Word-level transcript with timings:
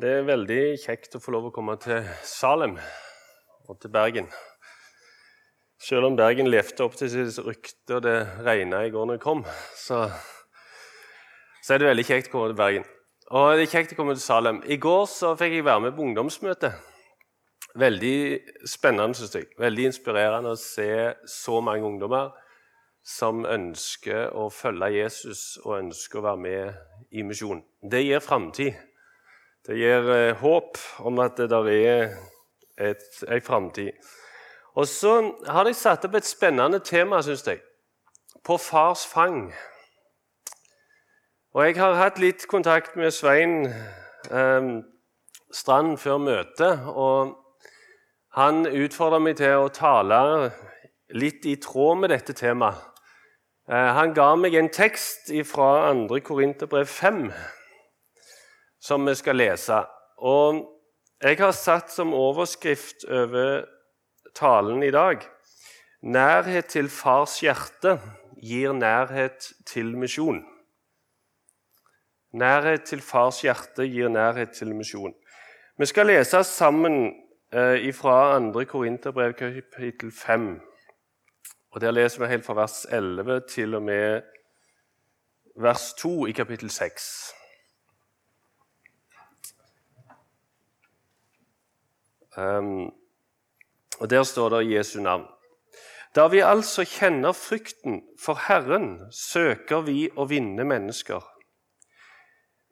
Det 0.00 0.08
er 0.08 0.22
veldig 0.24 0.78
kjekt 0.80 1.18
å 1.18 1.20
få 1.20 1.34
lov 1.34 1.50
å 1.50 1.52
komme 1.52 1.74
til 1.76 2.06
Salem 2.24 2.78
og 3.68 3.76
til 3.82 3.90
Bergen. 3.92 4.28
Selv 5.76 6.06
om 6.08 6.14
Bergen 6.16 6.46
levde 6.48 6.86
opp 6.86 6.94
til 6.96 7.10
sitt 7.12 7.36
rykte 7.44 7.98
og 7.98 8.06
det 8.06 8.14
regna 8.46 8.80
i 8.86 8.92
går 8.94 9.04
når 9.04 9.18
jeg 9.18 9.22
kom, 9.24 9.42
så, 9.76 10.06
så, 11.60 11.74
er 11.74 11.82
det 11.82 11.90
veldig 11.90 12.04
kjekt 12.08 12.30
å 12.30 12.32
komme 12.32 12.46
til 12.48 12.56
Bergen. 12.56 12.86
Og 13.36 13.50
det 13.52 13.66
er 13.66 13.72
kjekt 13.74 13.92
å 13.92 13.98
komme 13.98 14.14
til 14.16 14.24
Salem. 14.24 14.62
I 14.64 14.78
går 14.80 15.04
så 15.12 15.34
fikk 15.36 15.58
jeg 15.58 15.66
være 15.66 15.82
med 15.84 15.92
på 15.98 16.06
ungdomsmøte. 16.06 16.70
Veldig 17.82 18.16
spennende, 18.72 19.18
syns 19.18 19.36
jeg. 19.36 19.50
Veldig 19.60 19.90
inspirerende 19.90 20.54
å 20.54 20.60
se 20.60 20.88
så 21.28 21.60
mange 21.60 21.84
ungdommer 21.90 22.32
som 23.04 23.44
ønsker 23.44 24.32
å 24.40 24.48
følge 24.48 24.88
Jesus 24.94 25.58
og 25.66 25.82
ønsker 25.82 26.22
å 26.22 26.24
være 26.30 26.42
med 26.46 27.12
i 27.12 27.26
misjon. 27.28 27.60
Det 27.84 28.00
gir 28.06 28.24
framtid. 28.24 28.80
Det 29.66 29.76
gir 29.78 30.08
eh, 30.10 30.36
håp 30.40 30.78
om 31.06 31.20
at 31.22 31.36
det 31.38 31.50
der 31.50 31.68
er 31.70 32.16
en 32.82 33.42
framtid. 33.42 33.92
Og 34.74 34.86
så 34.86 35.32
har 35.46 35.64
de 35.64 35.74
satt 35.74 36.04
opp 36.08 36.16
et 36.18 36.26
spennende 36.26 36.80
tema, 36.82 37.20
syns 37.22 37.44
jeg, 37.46 37.60
på 38.42 38.56
fars 38.58 39.04
fang. 39.06 39.52
Og 41.54 41.66
jeg 41.66 41.76
har 41.76 41.94
hatt 42.00 42.18
litt 42.18 42.48
kontakt 42.50 42.96
med 42.96 43.14
Svein 43.14 43.68
eh, 43.68 44.72
Strand 45.52 45.98
før 46.00 46.18
møtet. 46.18 46.82
Og 46.88 47.36
han 48.34 48.64
utfordra 48.66 49.20
meg 49.20 49.36
til 49.38 49.60
å 49.60 49.70
tale 49.70 50.50
litt 51.12 51.46
i 51.46 51.58
tråd 51.60 52.02
med 52.02 52.16
dette 52.16 52.34
temaet. 52.34 52.80
Eh, 53.70 53.90
han 53.94 54.16
ga 54.16 54.32
meg 54.34 54.56
en 54.58 54.72
tekst 54.74 55.30
fra 55.46 55.92
2. 55.94 56.22
Korinterbrev 56.26 56.88
5 56.90 57.28
som 58.82 59.06
vi 59.06 59.14
skal 59.14 59.38
lese. 59.38 59.78
Og 60.18 60.64
jeg 61.22 61.38
har 61.38 61.54
satt 61.54 61.92
som 61.94 62.14
overskrift 62.14 63.06
over 63.06 63.62
talen 64.34 64.82
i 64.82 64.90
dag 64.90 65.22
Nærhet 66.02 66.66
til 66.66 66.88
fars 66.90 67.36
hjerte 67.40 67.92
gir 68.42 68.72
nærhet 68.74 69.52
til 69.66 69.92
misjon. 69.96 70.40
Nærhet 72.34 72.82
til 72.90 73.00
fars 73.00 73.38
hjerte 73.44 73.86
gir 73.86 74.08
nærhet 74.10 74.50
til 74.58 74.74
misjon. 74.74 75.14
Vi 75.78 75.86
skal 75.86 76.06
lese 76.06 76.42
sammen 76.44 77.14
eh, 77.54 77.94
fra 77.94 78.40
2. 78.40 78.64
Korinterbrev 78.64 79.34
kapittel 79.34 80.12
5. 80.12 80.60
Og 81.70 81.80
Der 81.80 81.90
leser 81.90 82.24
vi 82.24 82.30
helt 82.30 82.44
fra 82.44 82.54
vers 82.54 82.84
11 82.90 83.40
til 83.48 83.74
og 83.74 83.82
med 83.82 84.22
vers 85.56 85.94
2 85.94 86.26
i 86.26 86.32
kapittel 86.32 86.70
6. 86.70 87.34
og 92.36 94.10
Der 94.10 94.22
står 94.22 94.48
det 94.48 94.70
Jesu 94.72 95.00
navn. 95.00 95.26
Da 96.14 96.26
vi 96.28 96.38
altså 96.44 96.84
kjenner 96.84 97.32
frykten 97.32 98.02
for 98.20 98.36
Herren, 98.48 99.00
søker 99.12 99.80
vi 99.80 100.10
å 100.16 100.26
vinne 100.28 100.64
mennesker. 100.64 101.22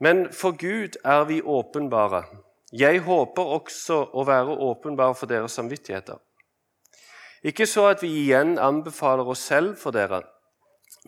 Men 0.01 0.33
for 0.33 0.57
Gud 0.57 0.97
er 1.05 1.25
vi 1.25 1.41
åpenbare. 1.43 2.25
Jeg 2.73 3.01
håper 3.01 3.43
også 3.43 4.03
å 4.13 4.25
være 4.25 4.57
åpenbar 4.61 5.15
for 5.17 5.27
deres 5.27 5.57
samvittigheter. 5.57 6.21
Ikke 7.43 7.67
så 7.67 7.87
at 7.95 8.03
vi 8.03 8.13
igjen 8.27 8.59
anbefaler 8.59 9.29
oss 9.29 9.47
selv 9.49 9.79
for 9.81 9.97
dere, 9.97 10.23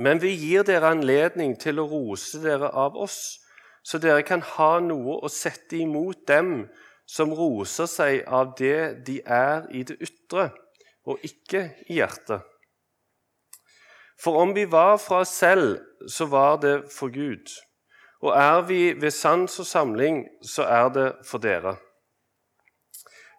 men 0.00 0.22
vi 0.22 0.32
gir 0.32 0.64
dere 0.64 0.94
anledning 0.94 1.58
til 1.60 1.82
å 1.82 1.88
rose 1.88 2.40
dere 2.40 2.70
av 2.72 2.96
oss, 2.96 3.42
så 3.84 3.98
dere 4.00 4.24
kan 4.24 4.40
ha 4.54 4.78
noe 4.80 5.18
å 5.20 5.28
sette 5.28 5.76
imot 5.76 6.24
dem 6.28 6.70
som 7.12 7.32
roser 7.36 7.88
seg 7.90 8.22
av 8.24 8.54
det 8.56 9.04
de 9.06 9.18
er 9.26 9.66
i 9.76 9.84
det 9.84 9.98
ytre, 10.00 10.48
og 11.04 11.20
ikke 11.26 11.66
i 11.90 11.98
hjertet. 12.00 12.46
For 14.22 14.38
om 14.38 14.54
vi 14.54 14.64
var 14.70 14.96
fra 15.02 15.22
oss 15.24 15.34
selv, 15.34 15.80
så 16.08 16.28
var 16.30 16.60
det 16.62 16.76
for 16.94 17.12
Gud. 17.12 17.50
Og 18.22 18.36
er 18.38 18.60
vi 18.68 18.82
ved 18.94 19.10
sans 19.10 19.58
og 19.58 19.66
samling, 19.66 20.22
så 20.46 20.62
er 20.62 20.92
det 20.94 21.08
for 21.26 21.42
dere. 21.42 21.74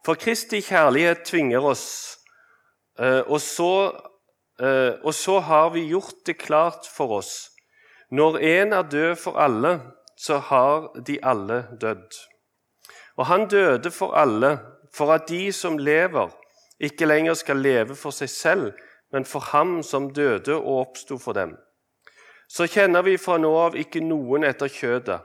For 0.03 0.19
Kristi 0.19 0.59
kjærlighet 0.59 1.23
tvinger 1.23 1.63
oss, 1.63 1.85
eh, 2.99 3.23
og 3.23 3.39
så, 3.41 3.95
eh, 4.59 4.99
og 5.03 5.13
så 5.15 5.39
har 5.39 5.69
vi 5.69 5.87
gjort 5.87 6.25
det 6.25 6.37
klart 6.37 6.89
for 6.97 7.15
oss. 7.23 7.49
Når 8.11 8.37
én 8.43 8.75
er 8.75 8.83
død 8.83 9.15
for 9.15 9.39
alle, 9.39 9.79
så 10.17 10.37
har 10.37 10.91
de 11.07 11.17
alle 11.23 11.63
dødd. 11.81 12.32
Og 13.17 13.25
han 13.29 13.47
døde 13.47 13.91
for 13.91 14.15
alle, 14.17 14.57
for 14.93 15.13
at 15.13 15.29
de 15.29 15.51
som 15.51 15.77
lever, 15.77 16.29
ikke 16.79 17.05
lenger 17.05 17.33
skal 17.33 17.61
leve 17.61 17.95
for 17.95 18.11
seg 18.15 18.29
selv, 18.29 18.71
men 19.13 19.25
for 19.25 19.39
ham 19.53 19.83
som 19.83 20.09
døde 20.13 20.55
og 20.55 20.79
oppsto 20.87 21.17
for 21.21 21.37
dem. 21.37 21.55
Så 22.49 22.67
kjenner 22.67 23.05
vi 23.05 23.17
fra 23.17 23.37
nå 23.37 23.51
av 23.57 23.77
ikke 23.77 24.01
noen 24.03 24.43
etter 24.45 24.69
kjødet. 24.69 25.21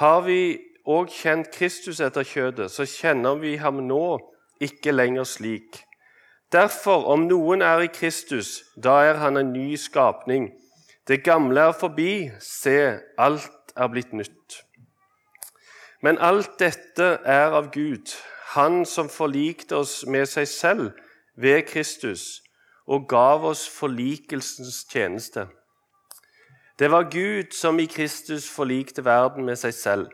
Har 0.00 0.20
vi 0.26 0.58
òg 0.84 1.10
kjent 1.12 1.50
Kristus 1.52 2.00
etter 2.04 2.24
kjødet, 2.28 2.70
så 2.70 2.84
kjenner 2.88 3.40
vi 3.40 3.56
ham 3.56 3.80
nå 3.88 4.18
ikke 4.64 4.92
lenger 4.92 5.24
slik. 5.28 5.80
Derfor, 6.52 7.08
om 7.10 7.26
noen 7.26 7.64
er 7.64 7.86
i 7.86 7.90
Kristus, 7.90 8.62
da 8.76 9.00
er 9.08 9.18
han 9.18 9.40
en 9.40 9.52
ny 9.52 9.74
skapning. 9.80 10.52
Det 11.08 11.24
gamle 11.24 11.68
er 11.70 11.76
forbi, 11.76 12.30
se, 12.40 13.00
alt 13.18 13.74
er 13.76 13.90
blitt 13.90 14.12
nytt. 14.14 14.60
Men 16.04 16.18
alt 16.20 16.58
dette 16.60 17.04
er 17.24 17.54
av 17.56 17.70
Gud, 17.72 18.12
Han 18.54 18.84
som 18.86 19.08
forlikte 19.08 19.76
oss 19.80 20.04
med 20.06 20.28
seg 20.28 20.46
selv 20.46 20.90
ved 21.34 21.64
Kristus 21.66 22.42
og 22.86 23.08
gav 23.08 23.44
oss 23.48 23.64
forlikelsens 23.72 24.84
tjeneste. 24.92 25.46
Det 26.78 26.90
var 26.90 27.08
Gud 27.10 27.56
som 27.56 27.80
i 27.80 27.86
Kristus 27.86 28.50
forlikte 28.50 29.04
verden 29.04 29.48
med 29.48 29.56
seg 29.56 29.74
selv, 29.74 30.04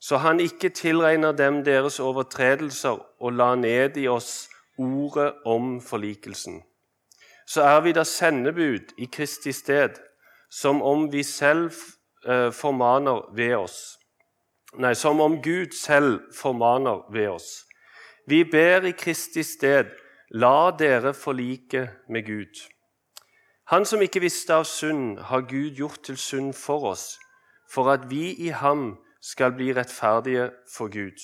så 0.00 0.22
han 0.22 0.40
ikke 0.40 0.70
tilregner 0.70 1.32
dem 1.32 1.64
deres 1.66 1.98
overtredelser 2.00 3.02
og 3.20 3.32
la 3.32 3.50
ned 3.58 3.98
i 3.98 4.06
oss 4.08 4.46
ordet 4.78 5.34
om 5.44 5.80
forlikelsen. 5.80 6.62
Så 7.46 7.66
er 7.66 7.80
vi 7.80 7.92
da 7.92 8.06
sendebud 8.06 8.94
i 8.96 9.10
Kristi 9.12 9.52
sted, 9.52 9.98
som 10.50 10.82
om 10.82 11.10
vi 11.12 11.26
selv 11.26 11.72
eh, 12.24 12.52
formaner 12.52 13.28
ved 13.34 13.56
oss 13.56 13.98
nei, 14.78 14.94
som 14.94 15.20
om 15.20 15.42
Gud 15.42 15.72
selv 15.72 16.20
formaner 16.34 17.04
ved 17.12 17.28
oss. 17.28 17.64
Vi 18.26 18.44
ber 18.44 18.84
i 18.84 18.92
Kristi 18.92 19.42
sted, 19.42 19.92
la 20.30 20.70
dere 20.78 21.14
forlike 21.14 21.88
med 22.08 22.26
Gud. 22.26 22.60
Han 23.72 23.84
som 23.84 24.02
ikke 24.02 24.20
visste 24.20 24.54
av 24.54 24.64
synd, 24.68 25.18
har 25.18 25.46
Gud 25.48 25.76
gjort 25.76 26.02
til 26.04 26.16
synd 26.16 26.52
for 26.54 26.90
oss, 26.90 27.18
for 27.70 27.90
at 27.92 28.10
vi 28.10 28.34
i 28.46 28.48
ham 28.48 28.96
skal 29.22 29.54
bli 29.56 29.72
rettferdige 29.72 30.50
for 30.76 30.92
Gud. 30.92 31.20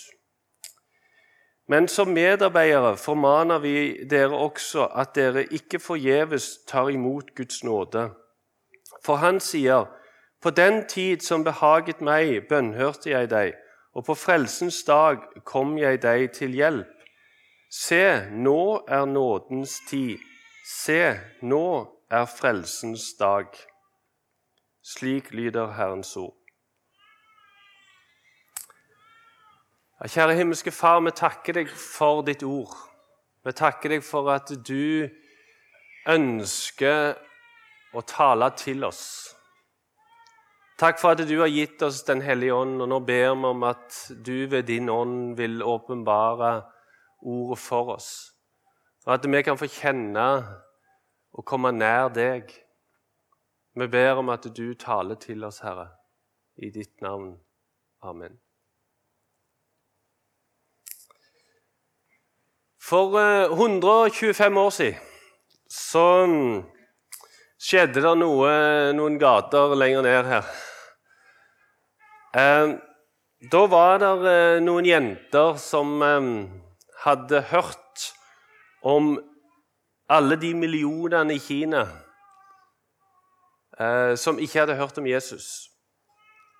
Men 1.69 1.89
som 1.89 2.09
medarbeidere 2.09 2.97
formaner 2.97 3.59
vi 3.59 3.75
dere 4.11 4.35
også 4.37 4.89
at 4.97 5.15
dere 5.15 5.45
ikke 5.45 5.79
forgjeves 5.79 6.65
tar 6.69 6.89
imot 6.91 7.35
Guds 7.37 7.65
nåde. 7.65 8.11
For 9.05 9.17
han 9.17 9.41
sier:" 9.41 9.87
På 10.41 10.51
den 10.51 10.87
tid 10.89 11.21
som 11.21 11.45
behaget 11.45 12.01
meg, 12.01 12.47
bønnhørte 12.49 13.11
jeg 13.11 13.31
deg, 13.31 13.55
og 13.93 14.05
på 14.07 14.15
frelsens 14.15 14.83
dag 14.89 15.21
kom 15.45 15.77
jeg 15.79 16.01
deg 16.03 16.31
til 16.33 16.55
hjelp. 16.57 16.97
Se, 17.71 18.31
nå 18.33 18.85
er 18.89 19.05
nådens 19.05 19.77
tid. 19.89 20.19
Se, 20.67 21.19
nå 21.43 21.67
er 22.11 22.25
frelsens 22.25 23.13
dag. 23.19 23.47
Slik 24.83 25.33
lyder 25.33 25.75
Herrens 25.77 26.17
ord. 26.17 26.35
Ja, 30.01 30.09
kjære 30.09 30.35
himmelske 30.35 30.73
Far, 30.73 31.03
vi 31.05 31.13
takker 31.13 31.61
deg 31.61 31.69
for 31.69 32.23
ditt 32.25 32.43
ord. 32.43 32.73
Vi 33.45 33.53
takker 33.53 33.93
deg 33.93 34.05
for 34.05 34.33
at 34.33 34.49
du 34.65 35.05
ønsker 36.09 37.13
å 37.93 38.03
tale 38.09 38.49
til 38.57 38.89
oss. 38.89 39.37
Takk 40.81 40.97
for 40.97 41.13
at 41.13 41.21
du 41.29 41.35
har 41.43 41.51
gitt 41.53 41.83
oss 41.85 42.05
Den 42.09 42.23
hellige 42.25 42.55
ånd, 42.57 42.79
og 42.81 42.89
nå 42.89 43.01
ber 43.05 43.35
vi 43.37 43.49
om 43.51 43.65
at 43.69 43.97
du 44.25 44.47
ved 44.49 44.65
din 44.71 44.89
ånd 44.89 45.37
vil 45.37 45.61
åpenbare 45.63 46.63
ordet 47.21 47.59
for 47.61 47.97
oss. 47.97 48.11
Og 49.05 49.15
at 49.19 49.27
vi 49.29 49.43
kan 49.45 49.59
få 49.61 49.69
kjenne 49.69 50.27
og 51.37 51.45
komme 51.45 51.73
nær 51.77 52.09
deg. 52.09 52.49
Vi 53.77 53.89
ber 53.93 54.23
om 54.23 54.33
at 54.33 54.49
du 54.57 54.73
taler 54.75 55.21
til 55.21 55.45
oss, 55.45 55.61
Herre, 55.61 55.91
i 56.57 56.71
ditt 56.73 56.97
navn. 57.05 57.35
Amen. 58.03 58.41
For 62.81 63.21
125 63.53 64.57
eh, 64.57 64.65
år 64.65 64.71
siden 64.71 65.07
så 65.71 66.07
skjedde 67.61 68.01
det 68.01 68.17
noe 68.19 68.51
noen 68.97 69.21
gater 69.21 69.77
lenger 69.77 70.09
ned 70.09 70.33
her. 70.33 70.49
Eh, 72.37 72.79
Da 73.51 73.67
var 73.67 73.99
det 73.99 74.09
eh, 74.29 74.61
noen 74.61 74.85
jenter 74.85 75.57
som 75.57 76.03
eh, 76.05 76.27
hadde 77.07 77.41
hørt 77.49 78.03
om 78.85 79.15
alle 80.13 80.37
de 80.37 80.51
millionene 80.55 81.35
i 81.35 81.41
Kina 81.41 81.87
eh, 83.81 84.13
som 84.21 84.39
ikke 84.39 84.59
hadde 84.61 84.77
hørt 84.77 84.99
om 85.01 85.09
Jesus. 85.09 85.71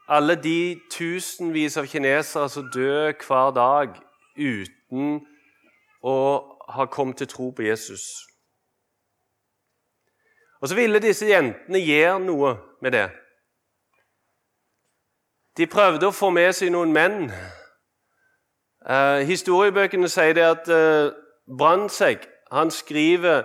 Alle 0.09 0.39
de 0.41 0.81
tusenvis 0.91 1.77
av 1.77 1.87
kinesere 1.87 2.49
som 2.49 2.71
dør 2.73 3.13
hver 3.21 3.53
dag 3.53 4.01
uten 4.41 5.21
å 6.01 6.17
ha 6.81 6.87
kommet 6.89 7.21
til 7.21 7.29
tro 7.29 7.51
på 7.53 7.69
Jesus. 7.69 8.09
Og 10.65 10.73
så 10.73 10.81
ville 10.81 11.05
disse 11.05 11.29
jentene 11.29 11.85
gjøre 11.85 12.19
noe 12.25 12.57
med 12.81 12.97
det. 12.97 13.11
De 15.61 15.67
prøvde 15.69 16.09
å 16.09 16.15
få 16.17 16.31
med 16.33 16.55
seg 16.57 16.71
noen 16.73 16.93
menn. 16.95 17.27
Eh, 18.81 19.23
historiebøkene 19.29 20.09
sier 20.09 20.33
det 20.39 20.45
at 20.47 20.71
eh, 20.73 21.11
Brandtzæg 21.53 22.23
skriver 22.73 23.43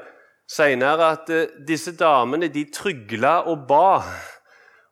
senere 0.47 1.09
at 1.17 1.31
eh, 1.35 1.49
disse 1.67 1.91
damene 1.99 2.47
de 2.53 2.63
trygla 2.71 3.41
og 3.51 3.65
ba. 3.67 3.99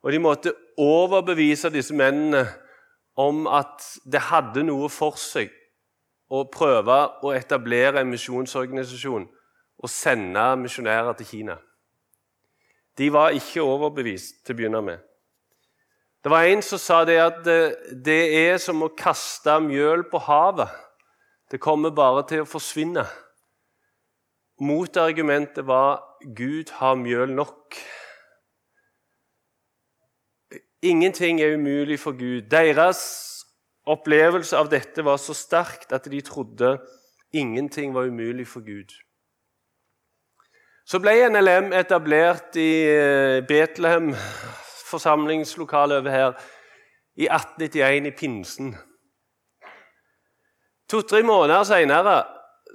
Og 0.04 0.12
de 0.12 0.20
måtte 0.20 0.52
overbevise 0.76 1.72
disse 1.72 1.96
mennene 1.96 2.44
om 3.16 3.48
at 3.48 3.88
det 4.04 4.26
hadde 4.28 4.66
noe 4.68 4.92
for 4.92 5.16
seg 5.16 5.54
å 6.28 6.44
prøve 6.52 7.00
å 7.24 7.32
etablere 7.38 8.04
en 8.04 8.12
misjonsorganisasjon 8.12 9.30
og 9.80 9.96
sende 9.96 10.44
misjonærer 10.60 11.16
til 11.22 11.32
Kina. 11.32 11.58
De 13.00 13.08
var 13.16 13.32
ikke 13.32 13.64
overbevist 13.64 14.44
til 14.44 14.58
å 14.58 14.60
begynne 14.60 14.86
med. 14.92 15.13
Det 16.24 16.32
var 16.32 16.48
en 16.48 16.62
som 16.64 16.80
sa 16.80 17.02
det 17.06 17.18
at 17.20 17.42
det, 17.44 17.58
det 18.06 18.22
er 18.46 18.58
som 18.58 18.80
å 18.86 18.94
kaste 18.96 19.58
mjøl 19.60 20.06
på 20.08 20.22
havet. 20.24 20.72
Det 21.52 21.60
kommer 21.60 21.92
bare 21.92 22.24
til 22.30 22.46
å 22.46 22.48
forsvinne. 22.48 23.04
Motargumentet 24.64 25.68
var 25.68 26.00
'Gud 26.24 26.72
har 26.80 26.96
mjøl 26.96 27.36
nok'. 27.36 27.78
Ingenting 30.82 31.42
er 31.42 31.56
umulig 31.56 32.00
for 32.00 32.12
Gud. 32.12 32.50
Deres 32.52 33.04
opplevelse 33.86 34.58
av 34.58 34.70
dette 34.72 35.04
var 35.04 35.18
så 35.18 35.34
sterkt 35.36 35.92
at 35.92 36.08
de 36.12 36.22
trodde 36.22 36.78
ingenting 37.34 37.94
var 37.94 38.08
umulig 38.08 38.48
for 38.48 38.64
Gud. 38.64 38.92
Så 40.86 41.00
ble 41.00 41.16
NLM 41.30 41.74
etablert 41.74 42.56
i 42.60 42.72
eh, 42.88 43.44
Betlehem, 43.48 44.12
forsamlingslokale 44.94 45.98
over 46.00 46.14
her, 46.14 46.34
i 47.16 47.28
1891, 47.30 48.08
i 48.08 48.12
pinsen. 48.18 48.74
To-tre 50.90 51.24
måneder 51.26 51.64
seinere 51.66 52.24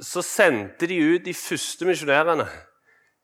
sendte 0.03 0.87
de 0.91 0.99
ut 0.99 1.25
de 1.27 1.35
første 1.35 1.87
misjonærene. 1.87 2.47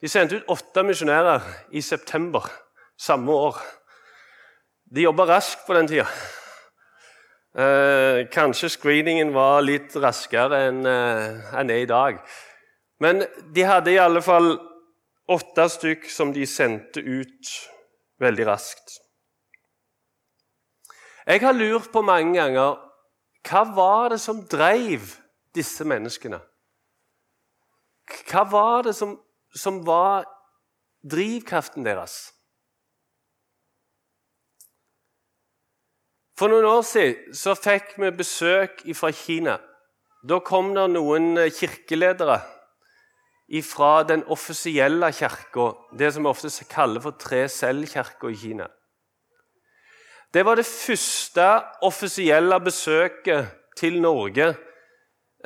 De 0.03 0.11
sendte 0.11 0.39
ut 0.39 0.51
åtte 0.53 0.83
misjonærer 0.87 1.43
i 1.73 1.81
september 1.81 2.47
samme 3.01 3.33
år. 3.33 3.59
De 4.95 5.07
jobba 5.07 5.27
raskt 5.31 5.67
på 5.67 5.75
den 5.75 5.89
tida. 5.89 6.07
Eh, 7.55 8.27
kanskje 8.35 8.69
screeningen 8.69 9.31
var 9.35 9.63
litt 9.63 9.95
raskere 10.03 10.65
enn 10.69 10.83
eh, 10.91 11.55
er 11.63 11.77
i 11.79 11.87
dag. 11.87 12.19
Men 13.01 13.23
de 13.55 13.67
hadde 13.67 13.95
i 13.95 14.01
alle 14.03 14.23
fall 14.23 14.57
åtte 15.31 15.69
stykk 15.71 16.11
som 16.11 16.33
de 16.35 16.47
sendte 16.47 17.01
ut 17.01 17.55
veldig 18.23 18.47
raskt. 18.47 18.99
Jeg 21.27 21.41
har 21.41 21.57
lurt 21.57 21.89
på 21.93 22.03
mange 22.05 22.37
ganger 22.37 22.81
hva 23.45 23.63
var 23.77 24.13
det 24.15 24.21
som 24.23 24.41
drev 24.49 25.11
disse 25.57 25.85
menneskene? 25.85 26.39
Hva 28.31 28.45
var 28.49 28.87
det 28.87 28.95
som, 28.97 29.19
som 29.57 29.83
var 29.87 30.25
drivkraften 31.05 31.85
deres? 31.85 32.17
For 36.35 36.51
noen 36.51 36.67
år 36.67 36.83
siden 36.83 37.37
så 37.37 37.55
fikk 37.55 37.95
vi 38.01 38.11
besøk 38.17 38.83
fra 38.97 39.13
Kina. 39.15 39.59
Da 40.25 40.41
kom 40.43 40.73
det 40.75 40.89
noen 40.91 41.37
eh, 41.39 41.53
kirkeledere 41.53 42.41
fra 43.63 44.03
den 44.03 44.25
offisielle 44.25 45.13
kirka, 45.13 45.73
det 45.99 46.13
som 46.15 46.25
vi 46.25 46.29
ofte 46.29 46.65
kaller 46.71 47.01
for 47.01 47.15
Tre 47.19 47.49
Selv-kirka 47.49 48.29
i 48.29 48.37
Kina. 48.37 48.67
Det 50.35 50.45
var 50.45 50.55
det 50.55 50.67
første 50.67 51.63
offisielle 51.83 52.61
besøket 52.61 53.47
til 53.77 54.01
Norge 54.03 54.49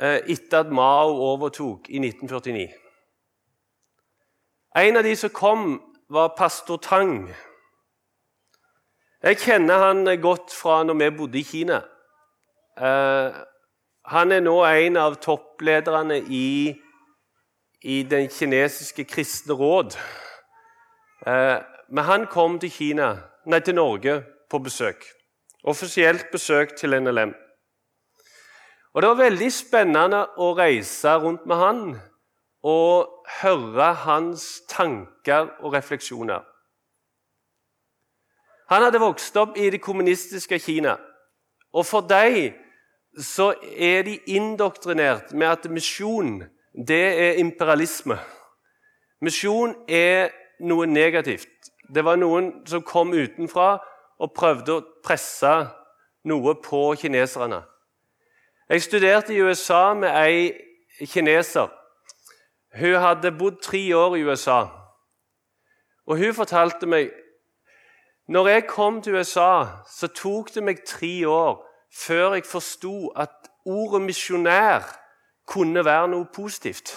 eh, 0.01 0.21
etter 0.25 0.59
at 0.59 0.71
Mao 0.71 1.13
overtok 1.33 1.89
i 1.89 1.99
1949. 1.99 2.69
En 4.77 4.97
av 4.97 5.03
de 5.03 5.15
som 5.15 5.29
kom, 5.29 5.81
var 6.09 6.33
pastor 6.37 6.77
Tang. 6.81 7.29
Jeg 9.23 9.37
kjenner 9.37 9.77
han 9.77 10.07
godt 10.21 10.53
fra 10.55 10.83
når 10.83 10.97
vi 10.97 11.09
bodde 11.17 11.39
i 11.39 11.43
Kina. 11.43 11.81
Uh, 12.79 13.35
han 14.09 14.31
er 14.31 14.41
nå 14.41 14.55
en 14.65 14.97
av 14.97 15.17
topplederne 15.21 16.21
i, 16.33 16.73
i 17.83 18.03
Den 18.03 18.29
kinesiske 18.29 19.03
kristne 19.03 19.53
råd. 19.53 19.97
Uh, 21.27 21.63
men 21.89 22.03
han 22.03 22.27
kom 22.27 22.59
til, 22.59 22.71
Kina, 22.71 23.15
nei, 23.45 23.59
til 23.59 23.75
Norge 23.75 24.23
på 24.49 24.59
besøk. 24.59 25.05
Offisielt 25.63 26.25
besøk 26.31 26.75
til 26.75 27.01
NLM. 27.01 27.33
Og 28.93 29.01
Det 29.01 29.09
var 29.09 29.23
veldig 29.23 29.49
spennende 29.53 30.21
å 30.37 30.53
reise 30.57 31.15
rundt 31.21 31.45
med 31.45 31.55
han 31.55 31.81
og 32.65 33.25
høre 33.41 33.93
hans 34.03 34.61
tanker 34.69 35.51
og 35.59 35.73
refleksjoner. 35.73 36.41
Han 38.69 38.83
hadde 38.83 39.01
vokst 39.01 39.37
opp 39.37 39.57
i 39.57 39.69
det 39.69 39.81
kommunistiske 39.81 40.59
Kina. 40.59 40.97
Og 41.73 41.85
for 41.85 42.01
dem 42.01 42.53
så 43.17 43.53
er 43.77 44.03
de 44.05 44.17
indoktrinert 44.29 45.33
med 45.33 45.47
at 45.47 45.69
misjon 45.71 46.43
det 46.73 47.05
er 47.29 47.39
imperialisme. 47.41 48.19
Misjon 49.21 49.75
er 49.87 50.29
noe 50.59 50.87
negativt. 50.87 51.49
Det 51.95 52.05
var 52.05 52.19
noen 52.21 52.51
som 52.69 52.83
kom 52.85 53.13
utenfra 53.13 53.79
og 54.19 54.33
prøvde 54.35 54.75
å 54.75 54.85
presse 55.03 55.53
noe 56.29 56.55
på 56.61 56.81
kineserne. 56.99 57.63
Jeg 58.69 58.85
studerte 58.85 59.33
i 59.33 59.41
USA 59.41 59.93
med 59.97 60.13
ei 60.13 61.05
kineser. 61.09 61.71
Hun 62.77 62.99
hadde 63.01 63.31
bodd 63.33 63.61
tre 63.63 63.81
år 63.95 64.15
i 64.15 64.23
USA. 64.23 64.67
Og 66.05 66.17
Hun 66.17 66.33
fortalte 66.33 66.85
meg 66.85 67.09
når 68.29 68.47
jeg 68.47 68.67
kom 68.69 69.01
til 69.01 69.15
USA, 69.15 69.65
så 69.89 70.07
tok 70.07 70.53
det 70.53 70.63
meg 70.63 70.83
tre 70.85 71.27
år 71.27 71.65
før 71.89 72.35
jeg 72.37 72.45
forsto 72.45 73.09
at 73.17 73.49
ordet 73.65 74.01
misjonær 74.01 74.85
kunne 75.49 75.85
være 75.85 76.07
noe 76.13 76.27
positivt. 76.33 76.93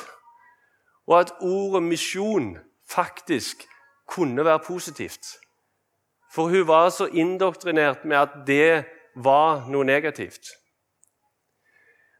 Og 1.06 1.20
at 1.20 1.32
ordet 1.40 1.82
misjon 1.82 2.58
faktisk 2.88 3.64
kunne 4.08 4.44
være 4.44 4.60
positivt. 4.66 5.26
For 6.32 6.48
hun 6.48 6.66
var 6.66 6.88
så 6.88 7.06
indoktrinert 7.06 8.04
med 8.04 8.16
at 8.16 8.28
det 8.46 8.84
var 9.16 9.68
noe 9.68 9.84
negativt. 9.84 10.52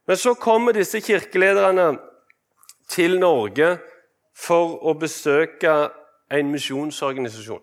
Men 0.07 0.17
så 0.17 0.35
kommer 0.35 0.73
disse 0.73 1.01
kirkelederne 1.01 1.99
til 2.89 3.21
Norge 3.21 3.79
for 4.37 4.81
å 4.89 4.95
besøke 4.99 5.73
en 6.33 6.51
misjonsorganisasjon. 6.53 7.63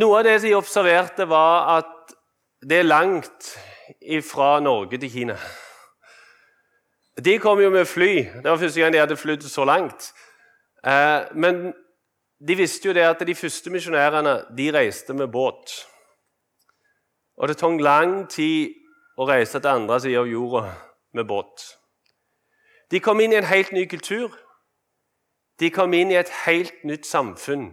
Noe 0.00 0.18
av 0.20 0.24
det 0.24 0.36
de 0.44 0.54
observerte, 0.54 1.26
var 1.28 1.78
at 1.78 2.14
det 2.62 2.78
er 2.78 2.86
langt 2.86 3.50
fra 4.22 4.60
Norge 4.60 4.98
til 4.98 5.10
Kina. 5.10 5.36
De 7.24 7.38
kom 7.38 7.60
jo 7.60 7.70
med 7.70 7.86
fly. 7.86 8.14
Det 8.42 8.50
var 8.50 8.58
første 8.58 8.80
gang 8.80 8.92
de 8.92 8.98
hadde 8.98 9.16
flydd 9.16 9.42
så 9.42 9.64
langt. 9.64 10.12
Eh, 10.86 11.30
men 11.34 11.72
de 12.48 12.56
visste 12.56 12.88
jo 12.88 12.94
det 12.94 13.04
at 13.06 13.26
de 13.26 13.34
første 13.34 13.70
misjonærene 13.70 14.34
de 14.56 14.70
reiste 14.72 15.14
med 15.14 15.28
båt. 15.28 15.74
Og 17.36 17.48
det 17.48 17.56
tok 17.56 17.80
lang 17.80 18.30
tid 18.30 18.74
å 19.16 19.28
reise 19.28 19.60
til 19.60 19.70
andre 19.70 20.00
siden 20.00 20.20
av 20.20 20.28
jorda 20.28 20.64
med 21.14 21.28
båt. 21.28 21.66
De 22.90 23.00
kom 23.00 23.20
inn 23.20 23.32
i 23.32 23.38
en 23.38 23.50
helt 23.50 23.72
ny 23.72 23.84
kultur. 23.86 24.32
De 25.60 25.70
kom 25.70 25.92
inn 25.94 26.10
i 26.10 26.18
et 26.18 26.32
helt 26.46 26.84
nytt 26.84 27.06
samfunn 27.06 27.70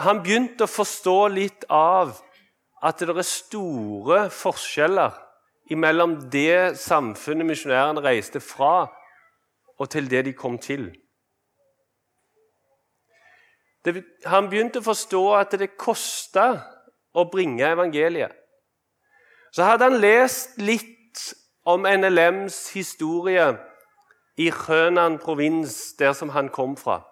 han 0.00 0.22
begynte 0.24 0.64
å 0.64 0.70
forstå 0.70 1.16
litt 1.32 1.66
av 1.68 2.14
at 2.82 3.02
det 3.02 3.12
er 3.12 3.26
store 3.26 4.24
forskjeller 4.32 5.18
mellom 5.74 6.16
det 6.30 6.78
samfunnet 6.78 7.46
misjonærene 7.46 8.02
reiste 8.04 8.40
fra, 8.40 8.86
og 9.78 9.90
til 9.90 10.10
det 10.10 10.24
de 10.24 10.32
kom 10.32 10.58
til. 10.58 10.90
Det, 13.84 14.04
han 14.26 14.48
begynte 14.50 14.78
å 14.78 14.86
forstå 14.86 15.22
at 15.34 15.56
det 15.58 15.74
kosta 15.76 16.46
å 17.14 17.24
bringe 17.30 17.66
evangeliet. 17.66 18.34
Så 19.52 19.66
hadde 19.66 19.88
han 19.90 20.00
lest 20.00 20.56
litt 20.62 21.20
om 21.68 21.84
NLMs 21.86 22.70
historie 22.72 23.50
i 24.38 24.50
Rønan 24.50 25.18
provins, 25.18 25.92
der 25.98 26.12
som 26.12 26.32
han 26.32 26.48
kom 26.48 26.76
fra. 26.76 27.02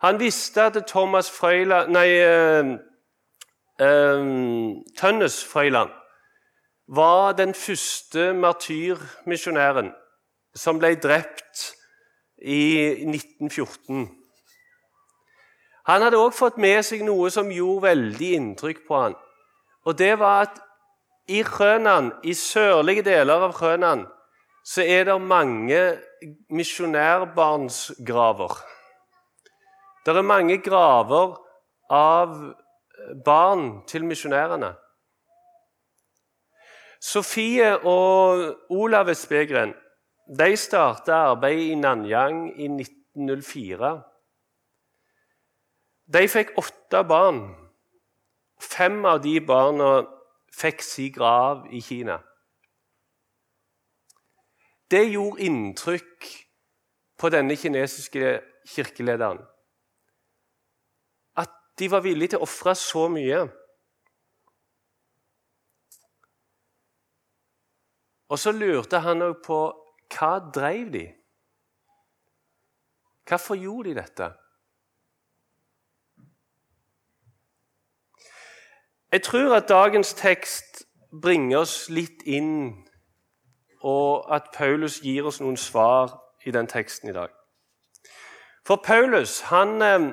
Han 0.00 0.20
visste 0.20 0.62
at 0.62 0.78
Thomas 0.88 1.28
Frøyland 1.30 1.92
Nei, 1.92 2.08
uh, 2.24 2.70
uh, 3.82 4.80
Tønnes 4.96 5.44
Frøyland 5.44 5.99
var 6.90 7.36
den 7.38 7.54
første 7.54 8.32
martyrmisjonæren 8.34 9.92
som 10.54 10.78
ble 10.82 10.94
drept 10.98 11.76
i 12.42 13.06
1914. 13.06 14.08
Han 15.86 16.02
hadde 16.02 16.18
også 16.18 16.38
fått 16.38 16.58
med 16.62 16.82
seg 16.86 17.02
noe 17.06 17.30
som 17.30 17.50
gjorde 17.54 17.88
veldig 17.88 18.32
inntrykk 18.38 18.80
på 18.88 18.94
han. 19.04 19.14
Og 19.86 19.98
det 19.98 20.18
var 20.18 20.42
at 20.48 20.60
i 21.30 21.42
Rønan, 21.46 22.12
i 22.26 22.34
sørlige 22.34 23.02
deler 23.06 23.38
av 23.46 23.54
Rønan, 23.60 24.06
så 24.66 24.82
er 24.82 25.04
det 25.06 25.20
mange 25.22 25.96
misjonærbarnsgraver. 26.50 28.52
Det 30.04 30.16
er 30.16 30.22
mange 30.26 30.58
graver 30.58 31.38
av 31.90 32.54
barn 33.24 33.86
til 33.86 34.04
misjonærene. 34.04 34.74
Sofie 37.00 37.78
og 37.88 38.70
Olav 38.70 39.08
Espegren 39.08 39.72
de 40.38 40.56
starta 40.56 41.12
arbeidet 41.12 41.72
i 41.72 41.74
Nanyang 41.74 42.50
i 42.60 42.68
1904. 42.68 43.90
De 46.14 46.28
fikk 46.28 46.52
åtte 46.60 47.02
barn. 47.08 47.40
Fem 48.60 49.00
av 49.08 49.22
de 49.24 49.40
barna 49.40 49.88
fikk 50.54 50.84
si 50.84 51.08
grav 51.10 51.64
i 51.72 51.80
Kina. 51.82 52.20
Det 54.90 55.02
gjorde 55.08 55.46
inntrykk 55.46 56.28
på 57.18 57.30
denne 57.32 57.56
kinesiske 57.56 58.40
kirkelederen. 58.74 59.40
At 61.36 61.50
de 61.78 61.90
var 61.90 62.04
villige 62.06 62.34
til 62.34 62.42
å 62.42 62.46
ofre 62.46 62.74
så 62.78 63.08
mye. 63.10 63.44
Og 68.30 68.38
så 68.38 68.52
lurte 68.52 69.00
han 69.02 69.22
òg 69.26 69.40
på 69.46 69.58
hva 70.14 70.30
drev 70.54 70.92
de? 70.94 71.06
Hvorfor 73.28 73.58
gjorde 73.58 73.90
de 73.90 73.94
dette? 73.94 74.30
Jeg 79.12 79.22
tror 79.22 79.56
at 79.56 79.68
dagens 79.68 80.14
tekst 80.14 80.86
bringer 81.22 81.58
oss 81.58 81.88
litt 81.90 82.22
inn, 82.26 82.86
og 83.82 84.34
at 84.34 84.52
Paulus 84.54 85.00
gir 85.02 85.26
oss 85.26 85.40
noen 85.42 85.56
svar 85.58 86.14
i 86.46 86.54
den 86.54 86.70
teksten 86.70 87.10
i 87.10 87.14
dag. 87.16 87.34
For 88.66 88.78
Paulus, 88.84 89.40
han 89.50 89.82
eh, 89.82 90.12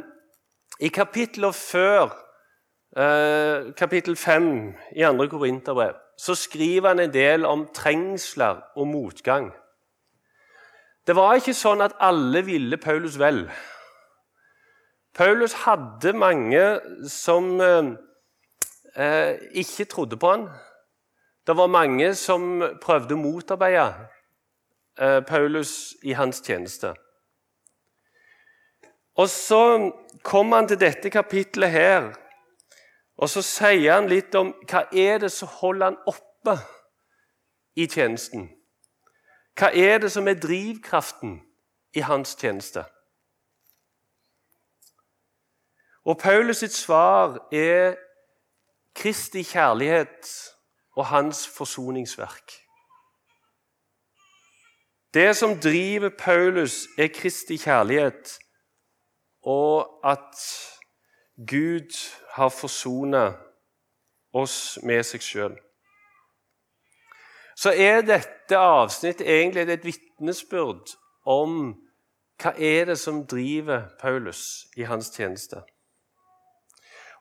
i 0.79 0.89
kapitler 0.89 1.51
før 1.51 2.09
eh, 2.97 3.73
kapittel 3.77 4.15
5 4.15 4.49
i 4.95 5.05
2. 5.05 5.27
Korinterbrev, 5.29 5.93
så 6.17 6.35
skriver 6.35 6.87
han 6.87 6.99
en 6.99 7.13
del 7.13 7.45
om 7.45 7.67
trengsler 7.73 8.61
og 8.75 8.87
motgang. 8.87 9.51
Det 11.07 11.15
var 11.15 11.37
ikke 11.37 11.55
sånn 11.55 11.83
at 11.85 11.95
alle 12.03 12.41
ville 12.43 12.77
Paulus 12.81 13.15
vel. 13.21 13.45
Paulus 15.15 15.53
hadde 15.63 16.13
mange 16.13 16.63
som 17.09 17.61
eh, 17.61 19.33
ikke 19.55 19.85
trodde 19.85 20.17
på 20.19 20.33
han. 20.33 20.47
Det 21.47 21.55
var 21.57 21.71
mange 21.71 22.11
som 22.19 22.59
prøvde 22.83 23.15
å 23.15 23.21
motarbeide 23.21 23.87
eh, 24.99 25.21
Paulus 25.25 25.95
i 26.03 26.17
hans 26.17 26.41
tjeneste. 26.43 26.91
Og 29.17 29.29
så 29.31 29.61
kom 30.27 30.51
han 30.53 30.67
til 30.69 30.79
dette 30.81 31.09
kapitlet 31.09 31.71
her, 31.73 32.11
og 33.17 33.29
så 33.29 33.41
sier 33.41 33.95
han 33.95 34.09
litt 34.09 34.35
om 34.37 34.51
hva 34.69 34.85
er 34.93 35.23
det 35.23 35.31
som 35.33 35.49
holder 35.59 35.91
han 35.91 35.97
oppe 36.09 36.57
i 37.77 37.87
tjenesten. 37.89 38.49
Hva 39.57 39.71
er 39.73 39.97
det 40.03 40.11
som 40.13 40.27
er 40.29 40.37
drivkraften 40.37 41.39
i 41.97 42.03
hans 42.05 42.35
tjeneste? 42.37 42.85
Og 46.07 46.19
Paulus 46.21 46.61
sitt 46.61 46.77
svar 46.77 47.39
er 47.51 47.97
Kristi 48.95 49.43
kjærlighet 49.43 50.29
og 50.97 51.05
hans 51.05 51.47
forsoningsverk. 51.47 52.53
Det 55.13 55.35
som 55.37 55.59
driver 55.59 56.09
Paulus, 56.09 56.87
er 56.97 57.07
Kristi 57.13 57.57
kjærlighet 57.57 58.37
og 59.41 59.99
at 60.05 60.37
Gud 61.37 61.93
har 62.33 62.49
forsona 62.49 63.31
oss 64.33 64.79
med 64.83 65.03
seg 65.05 65.21
sjøl. 65.21 65.57
Så 67.57 67.73
er 67.73 68.01
dette 68.05 68.57
avsnittet 68.57 69.25
egentlig 69.25 69.67
et 69.69 69.85
vitnesbyrd 69.85 70.95
om 71.25 71.75
hva 72.41 72.53
er 72.57 72.89
det 72.89 72.97
som 73.01 73.23
driver 73.29 73.87
Paulus 74.01 74.67
i 74.77 74.85
hans 74.89 75.09
tjeneste. 75.13 75.61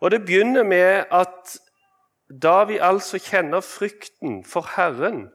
Og 0.00 0.11
Det 0.11 0.25
begynner 0.25 0.64
med 0.64 1.04
at 1.11 1.56
da 2.42 2.64
vi 2.64 2.76
altså 2.80 3.18
kjenner 3.18 3.61
frykten 3.61 4.44
for 4.44 4.66
Herren, 4.76 5.28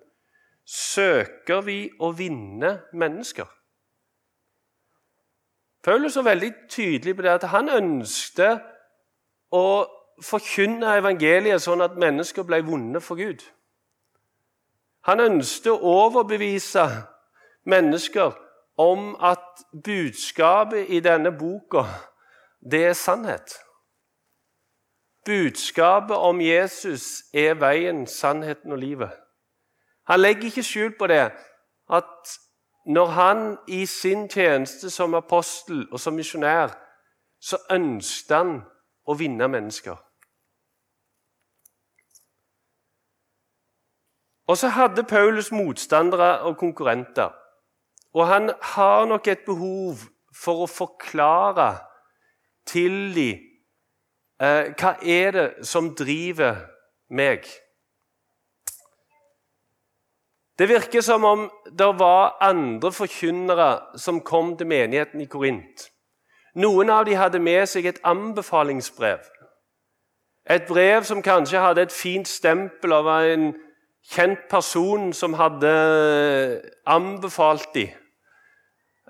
søker 0.66 1.62
vi 1.66 1.90
å 2.00 2.12
vinne 2.14 2.82
mennesker. 2.94 3.48
Paulus 5.84 6.16
var 6.16 6.30
veldig 6.30 6.52
tydelig 6.70 7.16
på 7.16 7.26
det 7.26 7.34
at 7.34 7.50
han 7.50 7.70
ønsket 7.70 8.62
å 9.51 9.65
forkynne 10.22 10.98
evangeliet 11.01 11.63
sånn 11.63 11.81
at 11.84 11.98
mennesker 12.00 12.46
ble 12.48 12.62
vonde 12.65 13.01
for 13.01 13.20
Gud. 13.20 13.41
Han 15.10 15.20
ønsket 15.20 15.72
å 15.74 15.96
overbevise 16.05 16.86
mennesker 17.65 18.36
om 18.81 19.15
at 19.20 19.65
budskapet 19.84 20.89
i 20.89 21.01
denne 21.01 21.31
boka, 21.31 21.86
det 22.62 22.86
er 22.91 22.93
sannhet. 22.93 23.58
Budskapet 25.25 26.17
om 26.17 26.41
Jesus 26.41 27.24
er 27.34 27.58
veien, 27.62 28.08
sannheten 28.08 28.72
og 28.72 28.77
livet. 28.77 29.12
Han 30.10 30.20
legger 30.20 30.50
ikke 30.50 30.65
skjul 30.65 30.93
på 30.98 31.08
det 31.08 31.27
at 31.91 32.38
når 32.86 33.05
han 33.05 33.41
i 33.67 33.86
sin 33.86 34.29
tjeneste 34.29 34.89
som 34.89 35.13
apostel 35.13 35.86
og 35.91 36.00
som 36.00 36.17
misjonær, 36.17 36.74
så 37.41 37.58
ønsket 37.70 38.38
han 38.38 38.55
å 39.12 39.18
vinne 39.20 39.48
mennesker. 39.51 40.00
Og 44.48 44.58
så 44.58 44.72
hadde 44.75 45.08
Paulus 45.08 45.51
motstandere 45.51 46.41
og 46.48 46.58
konkurrenter. 46.60 47.32
Og 48.13 48.27
han 48.27 48.51
har 48.75 49.06
nok 49.08 49.27
et 49.32 49.46
behov 49.48 50.03
for 50.36 50.65
å 50.65 50.72
forklare 50.72 51.70
til 52.68 53.15
dem 53.15 53.48
Eh, 54.41 54.72
hva 54.74 54.96
er 55.06 55.36
det 55.36 55.65
som 55.70 55.91
driver 55.94 56.63
meg? 57.13 57.46
Det 60.58 60.65
virker 60.70 61.01
som 61.06 61.25
om 61.25 61.44
det 61.70 61.89
var 62.00 62.39
andre 62.41 62.89
forkynnere 62.91 64.00
som 64.01 64.22
kom 64.25 64.56
til 64.58 64.68
menigheten 64.68 65.22
i 65.22 65.30
Korint. 65.30 65.91
Noen 66.55 66.89
av 66.89 67.05
dem 67.05 67.15
hadde 67.15 67.39
med 67.39 67.67
seg 67.70 67.86
et 67.86 68.01
anbefalingsbrev. 68.03 69.24
Et 70.50 70.67
brev 70.67 71.03
som 71.03 71.22
kanskje 71.22 71.60
hadde 71.60 71.81
et 71.81 71.93
fint 71.93 72.27
stempel 72.27 72.93
av 72.93 73.08
en 73.08 73.51
kjent 74.12 74.48
person 74.50 75.13
som 75.13 75.34
hadde 75.38 75.72
anbefalt 76.86 77.70
dem 77.75 77.93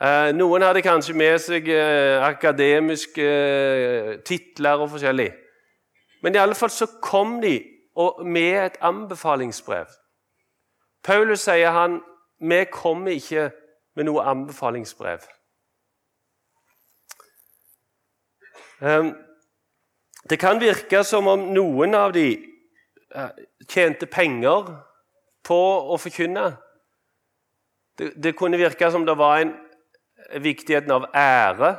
Eh, 0.02 0.32
noen 0.34 0.64
hadde 0.66 0.82
kanskje 0.82 1.14
med 1.14 1.36
seg 1.44 1.68
eh, 1.70 2.18
akademiske 2.26 3.26
eh, 3.26 4.14
titler 4.26 4.82
og 4.82 4.90
forskjellig. 4.96 5.28
Men 6.24 6.34
i 6.34 6.40
alle 6.42 6.58
fall 6.58 6.72
så 6.74 6.88
kom 7.04 7.36
de 7.42 7.60
med 8.26 8.56
et 8.66 8.80
anbefalingsbrev. 8.82 9.86
Paulus 11.06 11.46
sier 11.46 11.70
han 11.76 12.00
vi 12.42 12.64
kommer 12.72 13.14
ikke 13.14 13.52
med 13.96 14.08
noe 14.10 14.26
anbefalingsbrev. 14.26 15.22
Det 18.82 20.40
kan 20.42 20.62
virke 20.62 21.04
som 21.06 21.28
om 21.30 21.52
noen 21.54 21.94
av 21.98 22.14
de 22.16 22.26
tjente 23.70 24.08
penger 24.10 24.72
på 25.46 25.60
å 25.94 25.98
forkynne. 26.02 26.48
Det, 27.98 28.14
det 28.18 28.36
kunne 28.40 28.58
virke 28.58 28.90
som 28.92 29.06
det 29.06 29.18
var 29.20 29.44
en 29.44 29.54
viktigheten 30.42 30.92
av 30.96 31.10
ære. 31.14 31.76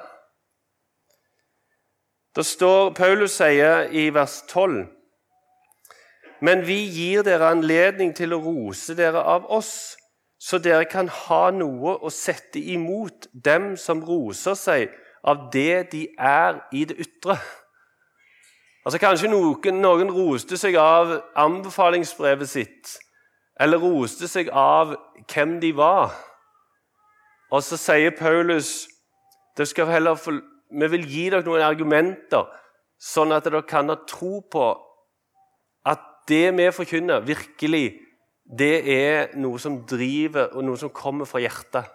Det 2.36 2.46
står, 2.46 2.92
Paulus 2.96 3.34
sier 3.40 3.88
i 3.90 4.08
vers 4.14 4.40
12 4.48 4.84
men 6.42 6.64
vi 6.66 6.80
gir 6.90 7.22
dere 7.22 7.52
anledning 7.54 8.10
til 8.18 8.34
å 8.34 8.40
rose 8.42 8.96
dere 8.98 9.20
av 9.30 9.44
oss, 9.54 9.94
så 10.42 10.58
dere 10.58 10.88
kan 10.90 11.06
ha 11.06 11.52
noe 11.54 11.94
å 12.02 12.10
sette 12.10 12.58
imot 12.58 13.28
dem 13.30 13.76
som 13.78 14.02
roser 14.02 14.58
seg 14.58 14.96
av 15.24 15.48
det 15.52 15.92
de 15.92 16.06
er 16.18 16.60
i 16.72 16.84
det 16.84 16.98
ytre. 17.02 17.36
Altså 18.82 18.98
Kanskje 18.98 19.30
noen, 19.30 19.78
noen 19.78 20.10
roste 20.10 20.58
seg 20.58 20.76
av 20.80 21.14
anbefalingsbrevet 21.38 22.50
sitt, 22.50 22.96
eller 23.60 23.78
roste 23.78 24.26
seg 24.28 24.50
av 24.50 24.96
hvem 25.30 25.60
de 25.62 25.70
var. 25.78 26.10
Og 27.52 27.62
så 27.62 27.78
sier 27.78 28.16
Paulus 28.18 28.88
heller, 29.58 30.18
vi 30.72 30.88
vil 30.88 31.04
gi 31.06 31.28
dere 31.30 31.44
noen 31.46 31.62
argumenter, 31.62 32.48
sånn 32.98 33.34
at 33.34 33.44
dere 33.44 33.62
kan 33.68 33.92
ha 33.92 33.98
tro 34.08 34.40
på 34.50 34.70
at 35.86 36.00
det 36.28 36.48
vi 36.56 36.70
forkynner, 36.72 37.20
virkelig 37.26 38.00
det 38.58 38.76
er 38.90 39.36
noe 39.38 39.58
som 39.62 39.82
driver, 39.86 40.50
og 40.56 40.64
noe 40.64 40.80
som 40.80 40.90
kommer 40.90 41.28
fra 41.28 41.42
hjertet. 41.42 41.86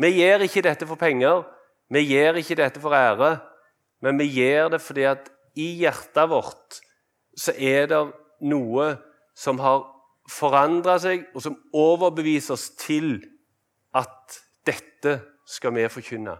Vi 0.00 0.12
gjør 0.20 0.46
ikke 0.46 0.62
dette 0.64 0.86
for 0.86 1.00
penger, 1.00 1.42
vi 1.90 2.04
gjør 2.06 2.38
ikke 2.40 2.58
dette 2.60 2.82
for 2.82 2.94
ære, 2.94 3.38
men 4.02 4.18
vi 4.20 4.28
gjør 4.30 4.76
det 4.76 4.80
fordi 4.82 5.06
at 5.10 5.30
i 5.58 5.72
hjertet 5.82 6.30
vårt 6.30 6.78
så 7.38 7.54
er 7.56 7.88
det 7.90 8.00
noe 8.46 8.92
som 9.36 9.58
har 9.62 9.82
forandra 10.30 10.98
seg, 11.02 11.26
og 11.34 11.42
som 11.42 11.56
overbeviser 11.74 12.54
oss 12.54 12.68
til 12.78 13.18
at 13.96 14.38
dette 14.66 15.18
skal 15.48 15.74
vi 15.74 15.88
forkynne. 15.90 16.36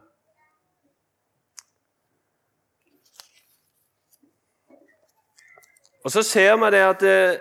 Og 6.04 6.10
Så 6.10 6.22
ser 6.22 6.56
vi 6.56 6.70
det 6.72 6.80
at 6.80 7.02
eh, 7.04 7.40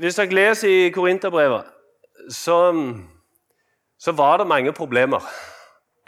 hvis 0.00 0.16
dere 0.16 0.34
leser 0.34 0.68
i 0.68 0.90
Korinterbrevet, 0.90 1.66
så, 2.32 2.56
så 4.00 4.12
var 4.12 4.38
det 4.38 4.46
mange 4.46 4.72
problemer. 4.72 5.20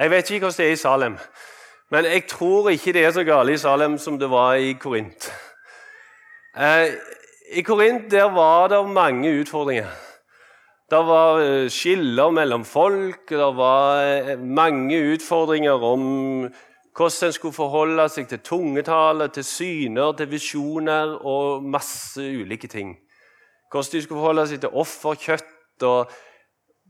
Jeg 0.00 0.10
vet 0.10 0.30
ikke 0.30 0.46
hvordan 0.46 0.56
det 0.56 0.66
er 0.66 0.72
i 0.72 0.76
Salem, 0.76 1.16
men 1.90 2.04
jeg 2.04 2.22
tror 2.28 2.68
ikke 2.72 2.92
det 2.92 3.04
er 3.04 3.10
så 3.12 3.24
galt 3.24 3.52
i 3.52 3.56
Salem 3.60 3.98
som 3.98 4.14
det 4.18 4.30
var 4.32 4.54
i 4.54 4.72
Korint. 4.72 5.26
Eh, 6.56 6.92
I 7.52 7.60
Korint 7.62 8.06
der 8.10 8.30
var 8.32 8.68
det 8.68 8.78
mange 8.88 9.40
utfordringer. 9.40 9.90
Det 10.90 10.98
var 11.06 11.40
eh, 11.40 11.68
skiller 11.68 12.30
mellom 12.30 12.64
folk, 12.64 13.28
det 13.28 13.50
var 13.56 14.00
eh, 14.00 14.38
mange 14.38 14.96
utfordringer 15.12 15.84
om 15.84 16.48
hvordan 16.96 17.26
en 17.26 17.32
skulle 17.32 17.54
forholde 17.54 18.08
seg 18.08 18.28
til 18.28 18.40
tungetale, 18.40 19.28
til 19.28 19.44
syner, 19.44 20.12
til 20.12 20.30
visjoner 20.30 21.12
og 21.26 21.62
masse 21.62 22.20
ulike 22.20 22.68
ting. 22.68 22.96
Hvordan 23.70 23.92
de 23.92 24.02
skulle 24.02 24.20
forholde 24.20 24.46
seg 24.48 24.60
til 24.60 24.72
offerkjøtt. 24.72 25.82
og 25.82 26.10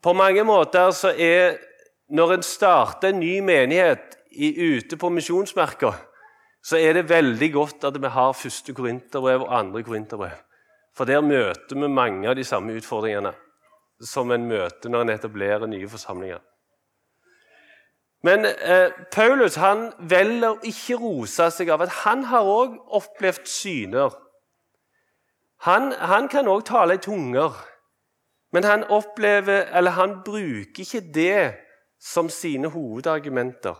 På 0.03 0.13
mange 0.13 0.45
måter 0.45 0.91
så 0.91 1.11
er 1.19 1.59
når 2.11 2.35
en 2.35 2.43
starter 2.43 3.09
en 3.09 3.21
ny 3.21 3.39
menighet 3.45 4.17
i, 4.31 4.51
ute 4.77 4.97
på 4.97 5.09
misjonsmerka, 5.09 5.93
så 6.65 6.77
er 6.77 6.99
det 6.99 7.09
veldig 7.09 7.53
godt 7.53 7.87
at 7.89 7.97
vi 8.03 8.11
har 8.13 8.37
første 8.37 8.75
korinterbrev 8.75 9.47
og 9.47 9.59
andre 9.59 9.83
korinterbrev. 9.83 10.37
For 10.97 11.09
der 11.09 11.23
møter 11.25 11.79
vi 11.79 11.89
mange 11.89 12.29
av 12.29 12.37
de 12.37 12.45
samme 12.45 12.75
utfordringene 12.77 13.33
som 14.05 14.31
en 14.33 14.47
møter 14.49 14.91
når 14.91 15.07
en 15.07 15.13
etablerer 15.15 15.71
nye 15.71 15.89
forsamlinger. 15.89 16.41
Men 18.23 18.45
eh, 18.45 18.91
Paulus 19.13 19.57
han 19.57 19.93
velger 19.99 20.61
ikke 20.69 20.99
rose 21.01 21.47
seg 21.55 21.71
av 21.73 21.87
at 21.87 22.03
han 22.03 22.27
har 22.29 22.45
òg 22.45 22.77
opplevd 22.99 23.49
syner. 23.49 24.13
Han, 25.65 25.93
han 25.93 26.29
kan 26.29 26.49
òg 26.49 26.67
tale 26.69 26.97
i 26.97 27.01
tunger, 27.01 27.57
men 28.53 28.65
han 28.65 28.85
opplever, 28.93 29.69
eller 29.77 29.97
han 29.97 30.21
bruker 30.25 30.85
ikke 30.85 31.03
det 31.15 31.55
som 32.01 32.29
sine 32.29 32.69
hovedargumenter. 32.69 33.75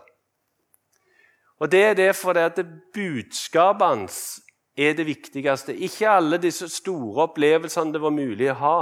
Og 1.59 1.71
Det 1.71 1.83
er 1.83 1.93
det 1.93 2.15
fordi 2.15 2.39
at 2.39 2.65
budskapet 2.93 3.87
hans 3.87 4.41
er 4.77 4.93
det 4.93 5.05
viktigste. 5.05 5.75
Ikke 5.75 6.09
alle 6.09 6.37
disse 6.37 6.69
store 6.69 7.23
opplevelsene 7.23 7.93
det 7.93 8.01
var 8.01 8.09
mulig 8.09 8.51
å 8.51 8.57
ha, 8.57 8.79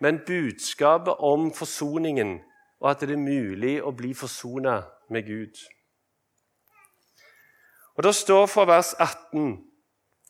men 0.00 0.20
budskapet 0.26 1.14
om 1.18 1.52
forsoningen 1.54 2.40
og 2.82 2.90
at 2.90 3.00
det 3.00 3.14
er 3.14 3.22
mulig 3.22 3.76
å 3.82 3.92
bli 3.94 4.10
forsona 4.14 4.80
med 5.10 5.26
Gud. 5.26 5.58
Og 7.96 8.02
Det 8.02 8.14
står 8.14 8.46
fra 8.46 8.64
vers 8.64 8.94
18.: 8.98 9.58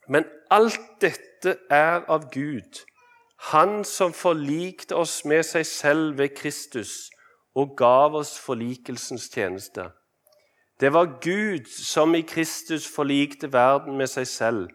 Men 0.09 0.25
alt 0.51 0.81
dette 1.01 1.57
er 1.71 2.05
av 2.09 2.31
Gud, 2.31 2.85
Han 3.53 3.85
som 3.85 4.13
forlikte 4.13 4.95
oss 4.97 5.25
med 5.25 5.43
seg 5.43 5.67
selv 5.67 6.19
ved 6.19 6.29
Kristus 6.37 7.11
og 7.55 7.77
gav 7.77 8.15
oss 8.15 8.39
forlikelsens 8.41 9.29
tjeneste. 9.29 9.91
Det 10.81 10.93
var 10.93 11.19
Gud 11.21 11.69
som 11.69 12.15
i 12.15 12.21
Kristus 12.21 12.89
forlikte 12.89 13.53
verden 13.53 13.97
med 13.97 14.11
seg 14.11 14.27
selv, 14.27 14.69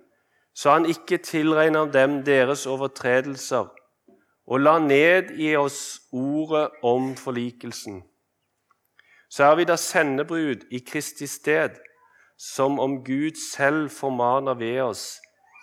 så 0.56 0.72
han 0.78 0.86
ikke 0.86 1.18
tilregner 1.18 1.92
dem 1.92 2.22
deres 2.26 2.66
overtredelser, 2.66 3.68
og 4.48 4.60
la 4.60 4.78
ned 4.80 5.34
i 5.40 5.56
oss 5.56 6.00
ordet 6.12 6.70
om 6.84 7.16
forlikelsen. 7.16 8.04
Så 9.30 9.44
er 9.44 9.56
vi 9.60 9.68
da 9.68 9.76
sendebrud 9.76 10.63
i 10.72 10.80
Kristi 10.80 11.28
sted, 11.28 11.76
som 12.38 12.80
om 12.80 13.04
Gud 13.04 13.36
selv 13.54 13.90
formaner 13.90 14.54
ved 14.54 14.82
oss. 14.82 15.18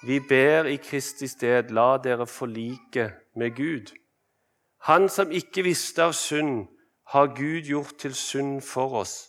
Vi 0.07 0.21
ber 0.21 0.65
i 0.65 0.77
Kristi 0.77 1.27
sted, 1.27 1.71
la 1.71 1.97
dere 2.05 2.27
forlike 2.27 3.11
med 3.37 3.57
Gud. 3.57 3.95
Han 4.85 5.09
som 5.09 5.31
ikke 5.33 5.63
visste 5.65 6.05
av 6.05 6.13
synd, 6.13 6.67
har 7.07 7.27
Gud 7.27 7.63
gjort 7.63 7.97
til 7.99 8.15
synd 8.15 8.61
for 8.61 8.95
oss, 9.01 9.29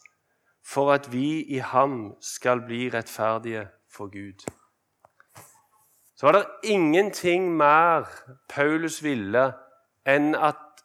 for 0.65 0.91
at 0.91 1.11
vi 1.13 1.43
i 1.43 1.57
ham 1.57 2.15
skal 2.21 2.61
bli 2.65 2.89
rettferdige 2.89 3.67
for 3.91 4.07
Gud. 4.07 4.45
Så 6.15 6.25
var 6.25 6.31
det 6.31 6.45
ingenting 6.63 7.57
mer 7.57 8.05
Paulus 8.49 9.03
ville 9.03 9.53
enn 10.07 10.35
at 10.35 10.83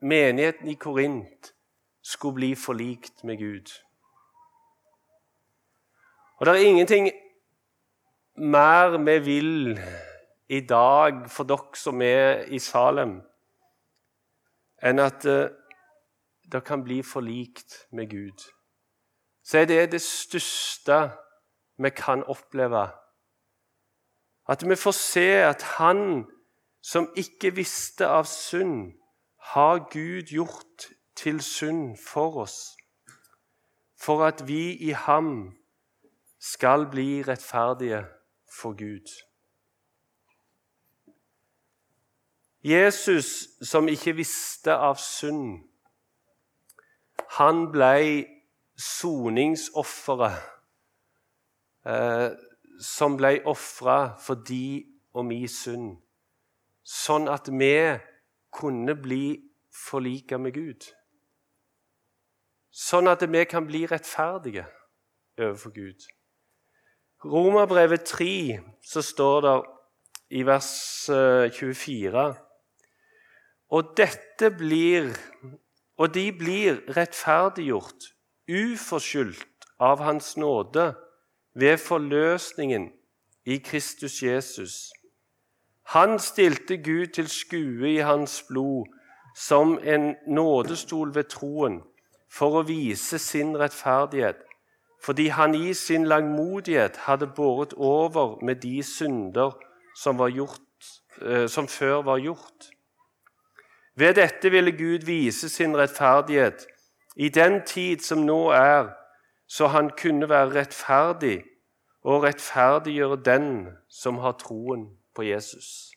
menigheten 0.00 0.68
i 0.68 0.74
Korint 0.74 1.54
skulle 2.02 2.34
bli 2.34 2.54
forlikt 2.54 3.24
med 3.24 3.38
Gud. 3.38 3.72
Og 6.36 6.46
det 6.46 6.54
er 6.54 6.66
ingenting 6.66 7.10
mer 8.36 8.98
vi 8.98 9.18
vil 9.18 9.80
i 10.48 10.60
dag 10.60 11.30
for 11.30 11.44
dere 11.44 11.76
som 11.76 12.02
er 12.02 12.44
i 12.48 12.58
Salem, 12.58 13.20
enn 14.82 14.98
at 14.98 15.26
dere 16.52 16.64
kan 16.66 16.84
bli 16.84 17.02
forlikt 17.02 17.86
med 17.92 18.10
Gud. 18.10 18.44
Så 19.42 19.58
er 19.58 19.64
det 19.64 19.92
det 19.92 20.02
største 20.02 21.10
vi 21.78 21.90
kan 21.90 22.24
oppleve. 22.24 22.88
At 24.48 24.68
vi 24.68 24.76
får 24.76 24.92
se 24.92 25.28
at 25.46 25.62
Han 25.62 26.26
som 26.82 27.10
ikke 27.16 27.54
visste 27.54 28.08
av 28.08 28.24
synd, 28.24 28.92
har 29.52 29.86
Gud 29.92 30.32
gjort 30.32 30.90
til 31.16 31.40
synd 31.40 31.96
for 31.96 32.42
oss, 32.44 32.76
for 34.00 34.24
at 34.24 34.46
vi 34.48 34.76
i 34.76 34.90
ham 34.90 35.52
skal 36.40 36.86
bli 36.90 37.22
rettferdige 37.22 38.04
for 38.60 38.76
Gud. 38.76 39.08
Jesus, 42.64 43.48
som 43.62 43.88
ikke 43.88 44.16
visste 44.16 44.76
av 44.76 44.96
synd, 45.00 45.69
han 47.38 47.66
ble 47.72 48.26
soningsofferet 48.80 50.38
eh, 51.86 52.28
som 52.80 53.16
ble 53.20 53.36
ofra 53.50 53.98
for 54.20 54.40
de 54.48 54.86
og 55.14 55.26
mi 55.28 55.44
synd 55.50 55.98
sånn 56.90 57.28
at 57.30 57.48
vi 57.52 57.74
kunne 58.50 58.96
bli 58.98 59.24
forlika 59.70 60.38
med 60.42 60.56
Gud. 60.56 60.86
Sånn 62.70 63.10
at 63.10 63.22
vi 63.26 63.44
kan 63.50 63.66
bli 63.66 63.84
rettferdige 63.90 64.66
overfor 65.38 65.74
Gud. 65.74 66.06
Romerbrevet 67.24 68.06
3 68.08 68.58
så 68.86 69.02
står 69.04 69.40
det 69.44 69.56
i 70.40 70.44
vers 70.46 70.70
24 71.10 72.22
eh, 72.22 72.38
Og 73.76 73.90
dette 73.98 74.50
blir 74.54 75.10
Og 76.00 76.14
de 76.14 76.30
blir 76.32 76.80
rettferdiggjort 76.96 78.08
uforskyldt 78.48 79.68
av 79.80 80.00
Hans 80.00 80.32
nåde 80.40 80.94
ved 81.54 81.76
forløsningen 81.78 82.88
i 83.44 83.58
Kristus 83.60 84.22
Jesus 84.22 84.88
han 85.90 86.18
stilte 86.18 86.76
Gud 86.76 87.06
til 87.06 87.28
skue 87.28 87.88
i 87.90 87.96
hans 87.96 88.44
blod 88.48 88.86
som 89.36 89.78
en 89.82 90.14
nådestol 90.26 91.14
ved 91.14 91.24
troen 91.32 91.80
for 92.30 92.60
å 92.60 92.62
vise 92.68 93.18
sin 93.18 93.56
rettferdighet, 93.58 94.38
fordi 95.02 95.26
han 95.34 95.54
i 95.58 95.74
sin 95.74 96.06
langmodighet 96.06 97.00
hadde 97.08 97.26
båret 97.34 97.74
over 97.74 98.38
med 98.46 98.62
de 98.62 98.82
synder 98.86 99.56
som 99.98 100.22
gjort 100.30 100.92
eh, 101.26 101.48
som 101.48 101.66
før 101.68 102.02
var 102.06 102.22
gjort. 102.22 102.70
Ved 104.00 104.14
dette 104.14 104.50
ville 104.50 104.72
Gud 104.72 105.04
vise 105.06 105.48
sin 105.48 105.76
rettferdighet 105.76 106.66
i 107.16 107.28
den 107.28 107.60
tid 107.66 108.00
som 108.00 108.18
nå 108.18 108.48
er, 108.56 108.88
så 109.48 109.66
han 109.66 109.90
kunne 110.02 110.28
være 110.28 110.54
rettferdig 110.54 111.42
og 112.02 112.22
rettferdiggjøre 112.22 113.18
den 113.24 113.66
som 113.90 114.18
har 114.18 114.32
troen 114.40 114.86
på 115.14 115.22
Jesus. 115.22 115.90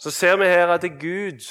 Så 0.00 0.10
ser 0.10 0.36
vi 0.36 0.44
her 0.44 0.66
at 0.66 0.82
Gud 1.00 1.46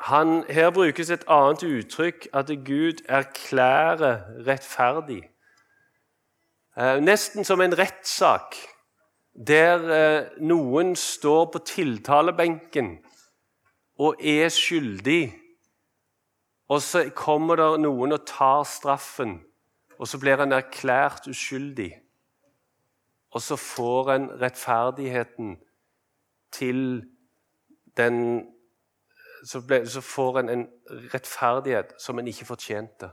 han, 0.00 0.44
Her 0.48 0.70
brukes 0.70 1.10
et 1.10 1.24
annet 1.28 1.62
uttrykk, 1.62 2.28
at 2.32 2.46
Gud 2.46 3.04
erklærer 3.08 4.46
rettferdig. 4.46 5.22
Eh, 6.78 7.00
nesten 7.02 7.44
som 7.44 7.60
en 7.60 7.78
rettssak 7.78 8.54
der 9.46 9.84
eh, 9.94 10.30
noen 10.40 10.96
står 10.96 11.50
på 11.52 11.60
tiltalebenken 11.66 12.96
og 13.98 14.18
er 14.20 14.48
skyldig. 14.48 15.32
Og 16.68 16.82
så 16.82 17.08
kommer 17.16 17.56
det 17.56 17.68
noen 17.80 18.12
og 18.12 18.26
tar 18.28 18.66
straffen, 18.68 19.38
og 19.98 20.08
så 20.08 20.18
blir 20.20 20.36
han 20.42 20.52
erklært 20.52 21.30
uskyldig. 21.30 21.92
Og 23.32 23.42
så 23.42 23.56
får 23.56 24.12
en 24.12 24.28
rettferdigheten 24.40 25.56
til 26.52 27.04
den 27.96 28.46
så, 29.44 29.60
ble, 29.66 29.84
så 29.86 30.00
får 30.00 30.40
en 30.40 30.48
en 30.48 30.66
rettferdighet 31.14 31.94
som 32.02 32.18
en 32.18 32.28
ikke 32.28 32.46
fortjente. 32.48 33.10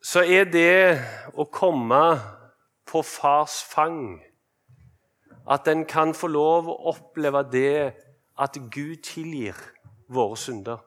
Så 0.00 0.22
er 0.24 0.46
det 0.48 0.96
å 1.36 1.44
komme 1.52 2.02
på 2.88 3.02
fars 3.04 3.60
fang 3.68 4.20
at 5.50 5.68
en 5.68 5.84
kan 5.84 6.14
få 6.16 6.30
lov 6.32 6.70
å 6.72 6.76
oppleve 6.94 7.42
det 7.52 7.92
at 8.40 8.56
Gud 8.72 9.02
tilgir 9.04 9.58
våre 10.08 10.38
synder. 10.40 10.80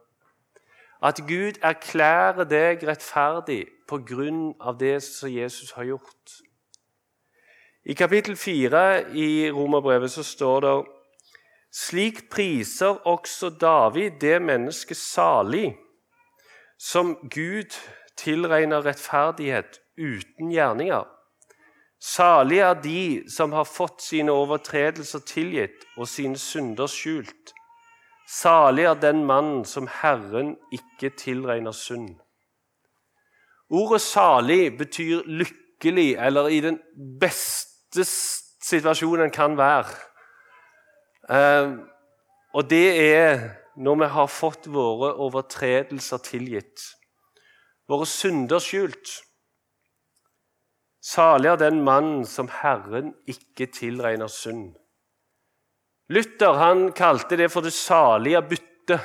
At 1.04 1.22
Gud 1.28 1.60
erklærer 1.62 2.48
deg 2.50 2.88
rettferdig 2.88 3.68
på 3.88 4.00
grunn 4.08 4.54
av 4.60 4.80
det 4.80 4.98
som 5.06 5.30
Jesus 5.30 5.76
har 5.78 5.92
gjort. 5.92 6.40
I 7.86 7.94
kapittel 7.94 8.38
4 8.40 9.14
i 9.14 9.52
Romerbrevet 9.52 10.12
så 10.12 10.24
står 10.24 10.62
det 10.64 10.76
slik 11.74 12.30
priser 12.32 13.02
også 13.10 13.50
David 13.62 14.22
det 14.22 14.40
mennesket 14.42 14.98
salig 14.98 15.74
som 16.80 17.18
Gud 17.30 17.76
tilregner 18.18 18.86
rettferdighet 18.86 19.80
uten 19.98 20.52
gjerninger. 20.52 21.06
Salig 22.04 22.60
er 22.60 22.74
de 22.84 23.24
som 23.32 23.54
har 23.56 23.64
fått 23.64 24.02
sine 24.04 24.34
overtredelser 24.36 25.24
tilgitt 25.28 25.86
og 25.96 26.10
sine 26.12 26.38
synder 26.38 26.90
skjult. 26.92 27.54
Salig 28.28 28.84
er 28.90 29.00
den 29.00 29.24
mann 29.26 29.64
som 29.66 29.88
Herren 30.02 30.56
ikke 30.72 31.14
tilregner 31.16 31.72
synd. 31.72 32.20
Ordet 33.70 34.02
'salig' 34.02 34.78
betyr 34.78 35.24
lykkelig, 35.26 36.16
eller 36.20 36.48
i 36.48 36.60
den 36.60 36.80
beste 37.20 38.04
situasjonen 38.64 39.32
kan 39.32 39.58
være. 39.58 39.96
Eh, 41.30 41.72
og 42.54 42.70
det 42.70 43.16
er 43.16 43.50
når 43.76 43.96
vi 43.96 44.06
har 44.06 44.28
fått 44.28 44.68
våre 44.68 45.14
overtredelser 45.14 46.18
tilgitt, 46.18 46.84
våre 47.90 48.08
synder 48.10 48.64
skjult. 48.64 49.18
Salig 51.04 51.50
er 51.52 51.60
den 51.60 51.82
mann 51.84 52.24
som 52.26 52.48
Herren 52.62 53.12
ikke 53.28 53.68
tilregner 53.76 54.32
synd. 54.32 54.72
Luther 56.10 56.60
han 56.60 56.92
kalte 56.96 57.38
det 57.40 57.50
for 57.52 57.66
det 57.66 57.74
salige 57.74 58.42
byttet. 58.42 59.02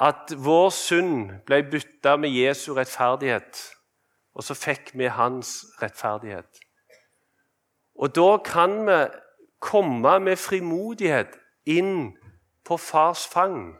At 0.00 0.30
vår 0.38 0.68
synd 0.70 1.30
ble 1.46 1.64
bytta 1.66 2.14
med 2.22 2.30
Jesu 2.30 2.70
rettferdighet, 2.76 3.58
og 4.38 4.46
så 4.46 4.54
fikk 4.54 4.92
vi 4.94 5.10
hans 5.10 5.64
rettferdighet. 5.82 6.60
Og 7.98 8.14
da 8.14 8.36
kan 8.46 8.76
vi 8.86 8.98
komme 9.58 10.12
med 10.22 10.38
frimodighet 10.38 11.34
inn 11.66 12.12
på 12.62 12.78
fars 12.78 13.26
fang. 13.26 13.74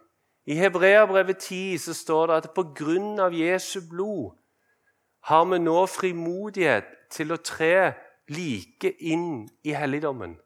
I 0.49 0.55
Hebreabrevet 0.55 1.39
10 1.39 1.79
så 1.79 1.95
står 1.95 2.27
det 2.27 2.35
at 2.35 3.21
av 3.21 3.35
Jesu 3.35 3.81
blod 3.91 4.31
har 5.29 5.45
vi 5.45 5.59
nå 5.59 5.87
frimodighet 5.87 6.85
til 7.13 7.33
å 7.33 7.37
tre 7.37 7.93
like 8.33 8.95
inn 9.01 9.49
i 9.65 9.75
helligdommen. 9.77 10.39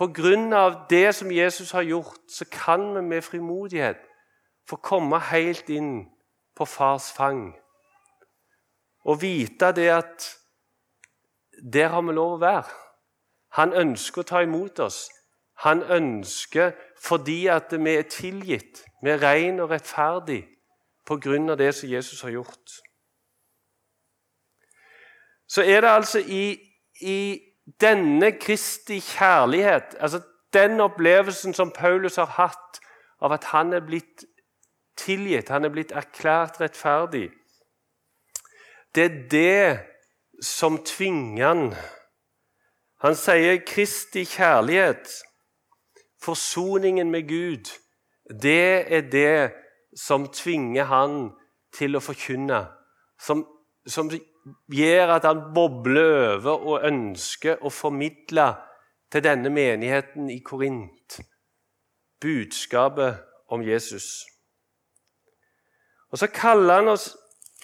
Av 0.00 0.86
det 0.88 1.14
som 1.14 1.30
Jesus 1.30 1.70
har 1.72 1.82
gjort, 1.82 2.20
så 2.28 2.44
kan 2.44 2.94
vi 2.94 3.02
med 3.02 3.24
frimodighet 3.24 4.00
få 4.68 4.76
komme 4.76 5.20
helt 5.20 5.68
inn 5.68 6.08
på 6.56 6.64
fars 6.64 7.12
fang. 7.12 7.52
Og 9.04 9.20
vite 9.20 9.72
det 9.76 9.90
at 9.92 10.36
der 11.72 11.92
har 11.92 12.02
vi 12.02 12.12
lov 12.16 12.38
å 12.38 12.40
være. 12.40 12.72
Han 13.60 13.72
ønsker 13.72 14.20
å 14.20 14.28
ta 14.28 14.40
imot 14.40 14.80
oss. 14.80 15.10
Han 15.64 15.82
ønsker 15.82 16.72
fordi 17.02 17.46
at 17.46 17.72
vi 17.84 17.94
er 17.94 18.02
tilgitt, 18.02 18.84
vi 19.02 19.10
er 19.10 19.22
rene 19.22 19.62
og 19.62 19.70
rettferdig 19.70 20.42
på 21.06 21.18
grunn 21.22 21.50
av 21.50 21.58
det 21.60 21.74
som 21.74 21.90
Jesus 21.90 22.20
har 22.24 22.34
gjort. 22.34 22.78
Så 25.48 25.62
er 25.62 25.80
det 25.80 25.88
altså 25.88 26.18
i, 26.18 26.58
i 27.00 27.40
denne 27.80 28.32
Kristi 28.32 29.00
kjærlighet, 29.00 29.96
altså 30.00 30.20
den 30.52 30.80
opplevelsen 30.80 31.54
som 31.54 31.70
Paulus 31.70 32.16
har 32.16 32.32
hatt 32.38 32.80
av 33.20 33.32
at 33.32 33.44
han 33.52 33.72
er 33.72 33.84
blitt 33.86 34.24
tilgitt, 34.96 35.48
han 35.48 35.64
er 35.64 35.72
blitt 35.74 35.92
erklært 35.92 36.60
rettferdig 36.60 37.28
Det 38.94 39.04
er 39.04 39.16
det 39.30 39.80
som 40.42 40.78
tvinger 40.84 41.46
han 41.46 41.74
han 43.04 43.16
sier 43.18 43.58
Kristi 43.66 44.24
kjærlighet, 44.24 45.10
forsoningen 46.26 47.10
med 47.10 47.28
Gud, 47.28 47.70
det 48.42 48.92
er 48.92 49.10
det 49.10 49.52
som 49.96 50.26
tvinger 50.28 50.90
han 50.90 51.30
til 51.76 51.96
å 51.96 52.02
forkynne. 52.02 52.64
Som, 53.22 53.44
som 53.86 54.10
gjør 54.72 55.14
at 55.16 55.26
han 55.28 55.42
bobler 55.54 56.36
over 56.36 56.66
og 56.72 56.86
ønsker 56.86 57.62
å 57.62 57.72
formidle 57.72 58.50
til 59.12 59.24
denne 59.24 59.50
menigheten 59.50 60.30
i 60.30 60.40
Korint 60.44 61.20
budskapet 62.20 63.22
om 63.48 63.62
Jesus. 63.62 64.26
Og 66.10 66.18
Så 66.18 66.26
kaller 66.26 66.74
han 66.74 66.88
oss 66.88 67.10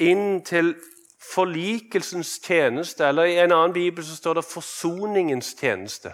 inn 0.01 0.43
til 0.45 0.75
forlikelsens 1.23 2.41
tjeneste, 2.45 3.07
eller 3.07 3.31
i 3.31 3.39
en 3.39 3.53
annen 3.53 3.73
bibel 3.73 4.05
så 4.05 4.17
står 4.17 4.35
det 4.41 4.45
forsoningens 4.45 5.55
tjeneste. 5.61 6.13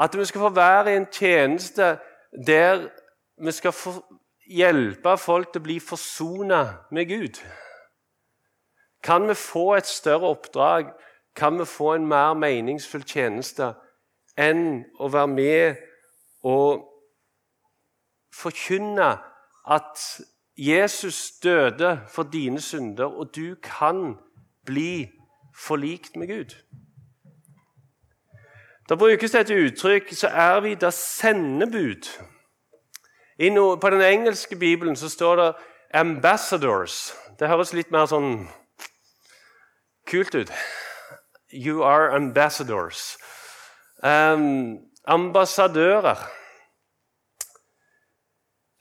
At 0.00 0.18
vi 0.18 0.24
skal 0.24 0.40
få 0.40 0.48
være 0.48 0.92
i 0.92 0.96
en 0.96 1.06
tjeneste 1.06 1.98
der 2.46 2.88
vi 3.44 3.52
skal 3.52 3.74
hjelpe 4.46 5.16
folk 5.18 5.52
til 5.52 5.62
å 5.62 5.64
bli 5.64 5.78
forsona 5.80 6.60
med 6.90 7.08
Gud. 7.08 7.40
Kan 9.02 9.28
vi 9.28 9.34
få 9.34 9.74
et 9.74 9.86
større 9.86 10.32
oppdrag, 10.34 10.92
kan 11.36 11.58
vi 11.58 11.64
få 11.64 11.94
en 11.94 12.06
mer 12.06 12.34
meningsfull 12.34 13.04
tjeneste 13.04 13.72
enn 14.38 14.84
å 14.98 15.10
være 15.12 15.30
med 15.30 15.82
og 16.42 16.84
forkynne 18.34 19.10
at 19.70 20.00
Jesus 20.58 21.38
døde 21.42 22.00
for 22.08 22.22
dine 22.22 22.60
synder, 22.60 23.06
og 23.06 23.34
du 23.34 23.56
kan 23.62 24.16
bli 24.66 25.10
forlikt 25.54 26.16
med 26.16 26.28
Gud. 26.28 26.54
Da 28.88 28.94
brukes 28.94 29.32
det 29.32 29.40
et 29.40 29.50
uttrykk 29.50 30.12
så 30.12 30.28
er 30.28 30.60
vi 30.60 30.74
da 30.74 30.90
sendebud. 30.90 32.08
No, 33.50 33.74
på 33.76 33.90
den 33.90 34.02
engelske 34.02 34.56
bibelen 34.56 34.96
så 34.96 35.08
står 35.08 35.36
det 35.36 35.54
'ambassadors'. 35.94 37.14
Det 37.38 37.48
høres 37.48 37.72
litt 37.72 37.90
mer 37.90 38.06
sånn 38.06 38.48
kult 40.06 40.34
ut. 40.34 40.52
You 41.52 41.82
are 41.84 42.14
ambassadors. 42.14 43.18
Um, 44.02 44.78
ambassadører. 45.06 46.18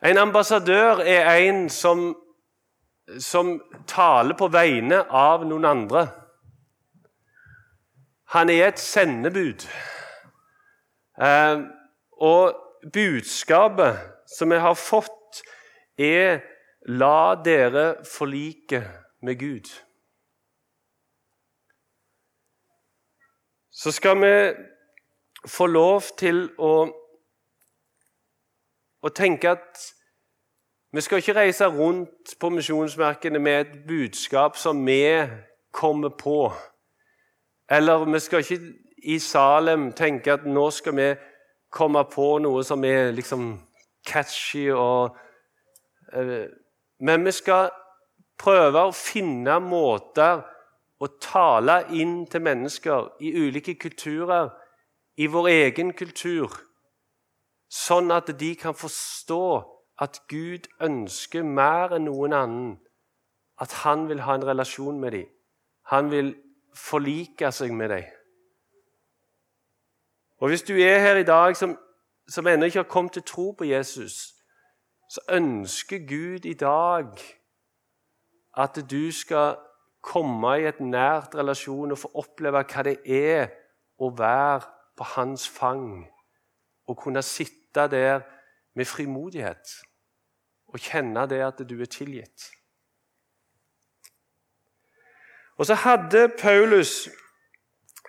En 0.03 0.17
ambassadør 0.17 0.99
er 0.99 1.35
en 1.35 1.69
som, 1.69 2.15
som 3.19 3.61
taler 3.87 4.35
på 4.35 4.47
vegne 4.47 5.03
av 5.09 5.45
noen 5.45 5.65
andre. 5.65 6.07
Han 8.33 8.49
er 8.49 8.67
et 8.67 8.79
sendebud. 8.79 9.67
Eh, 11.21 11.59
og 12.11 12.55
budskapet 12.93 13.99
som 14.37 14.49
vi 14.49 14.55
har 14.55 14.73
fått, 14.73 15.43
er 15.97 16.39
'La 16.85 17.35
dere 17.45 17.95
forlike 18.17 18.83
med 19.21 19.35
Gud'. 19.39 19.83
Så 23.71 23.91
skal 23.91 24.17
vi 24.21 24.53
få 25.47 25.65
lov 25.65 26.01
til 26.17 26.49
å, 26.57 26.89
å 29.01 29.09
tenke 29.09 29.49
at 29.49 29.93
vi 30.91 31.01
skal 31.01 31.17
ikke 31.17 31.35
reise 31.35 31.65
rundt 31.65 32.35
på 32.39 32.49
misjonsmerkene 32.49 33.39
med 33.39 33.59
et 33.61 33.87
budskap 33.87 34.57
som 34.57 34.85
vi 34.85 35.27
kommer 35.71 36.09
på. 36.09 36.53
Eller 37.69 38.05
vi 38.05 38.19
skal 38.19 38.39
ikke 38.39 38.73
i 39.03 39.19
Salem 39.19 39.91
tenke 39.91 40.33
at 40.33 40.45
nå 40.45 40.69
skal 40.71 40.95
vi 40.97 41.09
komme 41.73 42.03
på 42.11 42.37
noe 42.43 42.63
som 42.63 42.83
er 42.85 43.11
liksom 43.15 43.53
catchy 44.07 44.69
og 44.71 45.15
uh, 46.15 46.45
Men 46.99 47.25
vi 47.25 47.31
skal 47.35 47.71
prøve 48.39 48.79
å 48.87 48.95
finne 48.95 49.57
måter 49.59 50.43
å 51.03 51.07
tale 51.19 51.81
inn 51.91 52.21
til 52.31 52.43
mennesker 52.45 53.09
i 53.19 53.33
ulike 53.35 53.75
kulturer, 53.75 54.53
i 55.19 55.27
vår 55.27 55.49
egen 55.51 55.91
kultur, 55.93 56.53
sånn 57.67 58.13
at 58.15 58.31
de 58.39 58.53
kan 58.55 58.77
forstå 58.77 59.43
at 60.01 60.21
Gud 60.31 60.69
ønsker 60.81 61.43
mer 61.43 61.97
enn 61.97 62.07
noen 62.07 62.37
annen 62.37 62.71
at 63.61 63.75
han 63.83 64.07
vil 64.09 64.23
ha 64.25 64.37
en 64.37 64.47
relasjon 64.47 64.99
med 64.99 65.11
dem. 65.17 65.27
Han 65.91 66.09
vil 66.11 66.33
forlike 66.75 67.51
seg 67.51 67.73
med 67.73 67.89
deg. 67.89 68.09
Og 70.43 70.49
Hvis 70.49 70.63
du 70.63 70.73
er 70.73 70.99
her 70.99 71.15
i 71.15 71.23
dag 71.23 71.55
som, 71.55 71.77
som 72.27 72.47
ennå 72.47 72.65
ikke 72.65 72.79
har 72.79 72.89
kommet 72.89 73.13
til 73.13 73.23
tro 73.23 73.51
på 73.51 73.63
Jesus, 73.63 74.33
så 75.09 75.21
ønsker 75.29 76.07
Gud 76.07 76.45
i 76.45 76.53
dag 76.53 77.07
at 78.57 78.79
du 78.91 79.11
skal 79.11 79.55
komme 80.01 80.57
i 80.59 80.67
et 80.67 80.79
nært 80.79 81.35
relasjon 81.35 81.91
og 81.91 81.97
få 81.97 82.11
oppleve 82.13 82.63
hva 82.63 82.83
det 82.83 82.97
er 83.05 83.53
å 83.97 84.09
være 84.17 84.67
på 84.97 85.07
hans 85.15 85.47
fang. 85.49 86.03
Og 86.87 86.97
kunne 86.99 87.23
sitte 87.23 87.87
der 87.87 88.19
med 88.75 88.85
frimodighet 88.85 89.77
og 90.73 90.79
kjenne 90.81 91.23
det 91.29 91.39
at 91.45 91.61
du 91.69 91.79
er 91.81 91.89
tilgitt. 91.89 92.49
Og 95.63 95.67
så 95.67 95.73
hadde 95.73 96.29
Paulus 96.39 97.09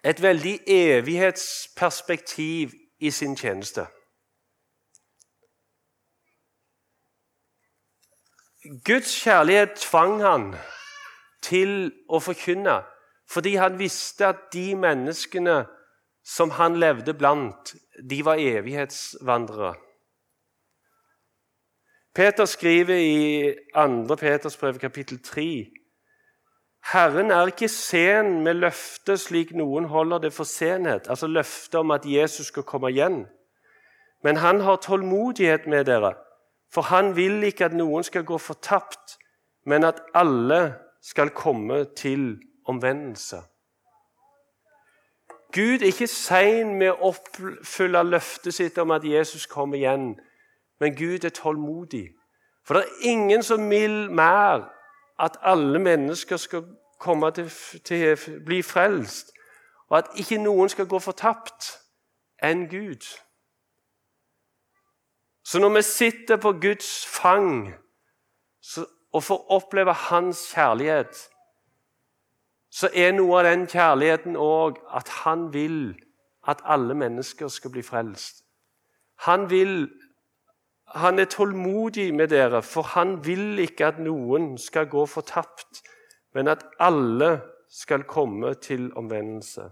et 0.05 0.23
veldig 0.23 0.61
evighetsperspektiv 0.67 2.71
i 2.99 3.11
sin 3.11 3.37
tjeneste. 3.37 3.87
Guds 8.85 9.23
kjærlighet 9.23 9.71
tvang 9.77 10.23
han 10.23 10.57
til 11.43 11.93
å 12.09 12.19
forkynne 12.19 12.83
fordi 13.31 13.55
han 13.63 13.79
visste 13.79 14.27
at 14.33 14.37
de 14.53 14.75
menneskene 14.75 15.67
som 16.27 16.51
han 16.59 16.81
levde 16.83 17.15
blant, 17.15 17.77
de 18.11 18.25
var 18.25 18.43
evighetsvandrere. 18.43 19.75
Peter 22.15 22.45
skriver 22.45 22.97
i 22.97 23.55
2. 23.75 24.17
Peters 24.17 24.57
brev, 24.57 24.79
kapittel 24.79 25.23
3.: 25.23 25.84
Herren 26.93 27.31
er 27.31 27.47
ikke 27.47 27.69
sen 27.69 28.43
med 28.45 28.61
løftet 28.61 29.21
slik 29.21 29.55
noen 29.57 29.87
holder 29.89 30.27
det 30.27 30.33
for 30.37 30.45
senhet, 30.45 31.09
altså 31.09 31.27
løftet 31.27 31.79
om 31.81 31.91
at 31.91 32.05
Jesus 32.05 32.47
skal 32.53 32.63
komme 32.63 32.91
igjen. 32.93 33.25
Men 34.23 34.37
han 34.37 34.61
har 34.61 34.77
tålmodighet 34.77 35.67
med 35.67 35.85
dere, 35.85 36.15
for 36.73 36.83
han 36.83 37.17
vil 37.17 37.43
ikke 37.45 37.65
at 37.65 37.77
noen 37.77 38.05
skal 38.05 38.25
gå 38.25 38.39
fortapt, 38.39 39.17
men 39.65 39.85
at 39.85 40.03
alle 40.15 40.75
skal 41.03 41.31
komme 41.31 41.85
til 41.97 42.41
omvendelse. 42.69 43.41
Gud 45.55 45.83
er 45.83 45.87
ikke 45.87 46.11
sein 46.11 46.75
med 46.79 46.91
å 46.91 47.13
oppfylle 47.13 48.03
løftet 48.03 48.57
sitt 48.57 48.79
om 48.83 48.91
at 48.91 49.05
Jesus 49.07 49.47
kommer 49.47 49.79
igjen. 49.79 50.17
Men 50.81 50.97
Gud 50.99 51.25
er 51.25 51.31
tålmodig. 51.31 52.09
For 52.67 52.75
det 52.75 52.83
er 52.83 53.11
ingen 53.13 53.43
som 53.43 53.71
vil 53.71 54.11
mer 54.11 54.65
at 55.21 55.37
alle 55.43 55.79
mennesker 55.79 56.37
skal 56.37 56.65
komme 56.99 57.31
til, 57.31 57.51
til 57.85 58.43
bli 58.45 58.63
frelst, 58.63 59.33
og 59.89 59.99
at 59.99 60.07
ikke 60.17 60.39
noen 60.43 60.69
skal 60.69 60.87
gå 60.87 60.99
fortapt, 60.99 61.79
enn 62.43 62.67
Gud. 62.69 63.05
Så 65.45 65.61
når 65.61 65.75
vi 65.77 65.83
sitter 65.83 66.37
på 66.37 66.53
Guds 66.53 67.07
fang 67.07 67.75
så, 68.61 68.87
og 69.13 69.23
får 69.23 69.51
oppleve 69.51 69.93
Hans 69.93 70.53
kjærlighet, 70.55 71.29
så 72.71 72.89
er 72.95 73.13
noe 73.15 73.39
av 73.39 73.47
den 73.47 73.69
kjærligheten 73.71 74.35
òg 74.41 74.81
at 74.91 75.09
han 75.23 75.53
vil 75.55 75.95
at 76.51 76.65
alle 76.65 76.95
mennesker 76.99 77.49
skal 77.49 77.71
bli 77.71 77.85
frelst. 77.87 78.43
Han 79.29 79.47
vil 79.51 79.87
han 80.95 81.19
er 81.19 81.25
tålmodig 81.25 82.15
med 82.15 82.29
dere, 82.29 82.63
for 82.63 82.83
han 82.83 83.19
vil 83.27 83.59
ikke 83.59 83.87
at 83.87 83.99
noen 83.99 84.55
skal 84.59 84.87
gå 84.87 85.07
fortapt, 85.07 85.83
men 86.35 86.49
at 86.49 86.63
alle 86.79 87.41
skal 87.71 88.05
komme 88.07 88.55
til 88.55 88.93
omvendelse. 88.97 89.71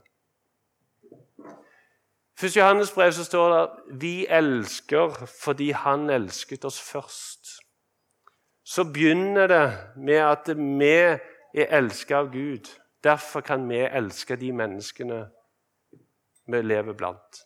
I 2.43 2.47
1. 2.47 2.57
Johannes 2.57 2.91
brev 2.91 3.13
så 3.13 3.25
står 3.25 3.53
det 3.55 3.99
vi 4.03 4.27
elsker 4.27 5.15
fordi 5.43 5.71
han 5.71 6.11
elsket 6.11 6.65
oss 6.65 6.81
først. 6.81 7.53
Så 8.65 8.85
begynner 8.85 9.47
det 9.47 9.67
med 9.97 10.19
at 10.27 10.51
vi 10.57 10.91
er 10.91 11.69
elsket 11.79 12.17
av 12.17 12.33
Gud. 12.33 12.73
Derfor 13.05 13.41
kan 13.41 13.69
vi 13.69 13.79
elske 13.85 14.37
de 14.37 14.53
menneskene 14.53 15.29
vi 16.51 16.63
lever 16.63 16.93
blant. 16.93 17.45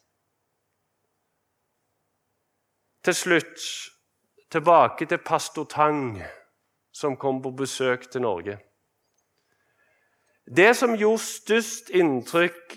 Til 3.06 3.14
slutt 3.14 3.60
tilbake 4.50 5.06
til 5.06 5.18
pastor 5.18 5.64
Tang, 5.64 6.22
som 6.92 7.16
kom 7.16 7.42
på 7.42 7.50
besøk 7.50 8.10
til 8.10 8.20
Norge. 8.20 8.58
Det 10.56 10.72
som 10.76 10.96
gjorde 10.98 11.22
størst 11.22 11.90
inntrykk 11.94 12.74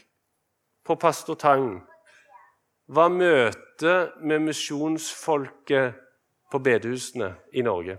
på 0.86 0.96
pastor 0.96 1.34
Tang, 1.34 1.82
var 2.88 3.10
møtet 3.10 4.22
med 4.22 4.46
misjonsfolket 4.46 5.98
på 6.52 6.60
bedehusene 6.60 7.32
i 7.54 7.66
Norge. 7.66 7.98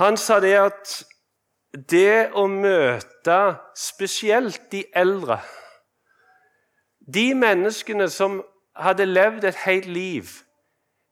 Han 0.00 0.16
sa 0.16 0.40
det 0.40 0.56
at 0.56 0.96
det 1.92 2.32
å 2.32 2.46
møte 2.48 3.38
spesielt 3.76 4.72
de 4.72 4.86
eldre 4.96 5.42
de 7.14 7.34
menneskene 7.34 8.08
som 8.10 8.40
hadde 8.76 9.06
levd 9.06 9.44
et 9.44 9.62
helt 9.66 9.86
liv 9.86 10.42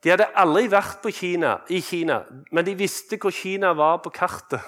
De 0.04 0.10
hadde 0.12 0.26
aldri 0.36 0.66
vært 0.68 0.98
på 1.00 1.08
Kina, 1.16 1.54
i 1.72 1.78
Kina, 1.80 2.18
men 2.52 2.66
de 2.66 2.74
visste 2.76 3.16
hvor 3.16 3.32
Kina 3.32 3.70
var 3.72 4.02
på 4.04 4.10
kartet. 4.12 4.60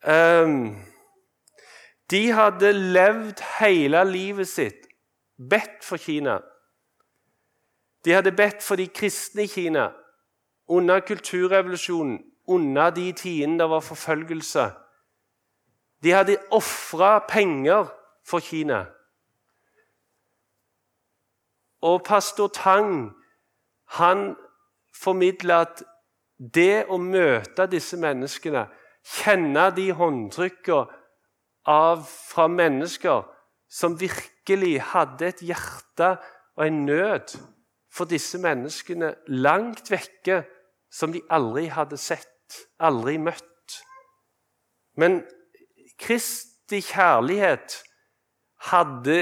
Um, 0.00 0.78
de 2.08 2.22
hadde 2.32 2.70
levd 2.72 3.42
hele 3.58 4.00
livet 4.08 4.48
sitt, 4.48 4.86
bedt 5.36 5.84
for 5.84 6.00
Kina. 6.00 6.38
De 8.04 8.16
hadde 8.16 8.32
bedt 8.32 8.64
for 8.64 8.80
de 8.80 8.88
kristne 8.88 9.44
i 9.44 9.52
Kina 9.52 9.90
under 10.68 11.00
kulturrevolusjonen, 11.00 12.22
under 12.48 12.90
de 12.90 13.12
tidene 13.12 13.58
det 13.58 13.70
var 13.70 13.80
forfølgelse. 13.80 14.70
De 16.04 16.10
hadde 16.10 16.36
ofra 16.50 17.18
penger 17.28 17.88
for 18.26 18.40
Kina. 18.40 18.84
Og 21.84 22.02
pastor 22.04 22.48
Tang 22.48 23.12
han 23.98 24.36
formidler 24.96 25.66
at 25.66 25.82
det 26.54 26.86
å 26.88 26.96
møte 26.98 27.66
disse 27.70 27.98
menneskene, 28.00 28.64
kjenne 29.04 29.66
de 29.76 29.90
håndtrykkene 29.92 30.86
fra 32.08 32.46
mennesker 32.48 33.28
som 33.68 33.98
virkelig 34.00 34.78
hadde 34.94 35.28
et 35.28 35.44
hjerte 35.44 36.14
og 36.56 36.64
en 36.66 36.80
nød 36.88 37.36
for 37.92 38.08
disse 38.08 38.40
menneskene 38.40 39.12
langt 39.28 39.90
vekke, 39.92 40.42
som 40.88 41.12
de 41.12 41.20
aldri 41.28 41.66
hadde 41.74 41.98
sett, 42.00 42.64
aldri 42.78 43.18
møtt. 43.18 43.80
Men 44.96 45.20
Kristi 46.00 46.80
kjærlighet 46.86 47.80
hadde 48.70 49.18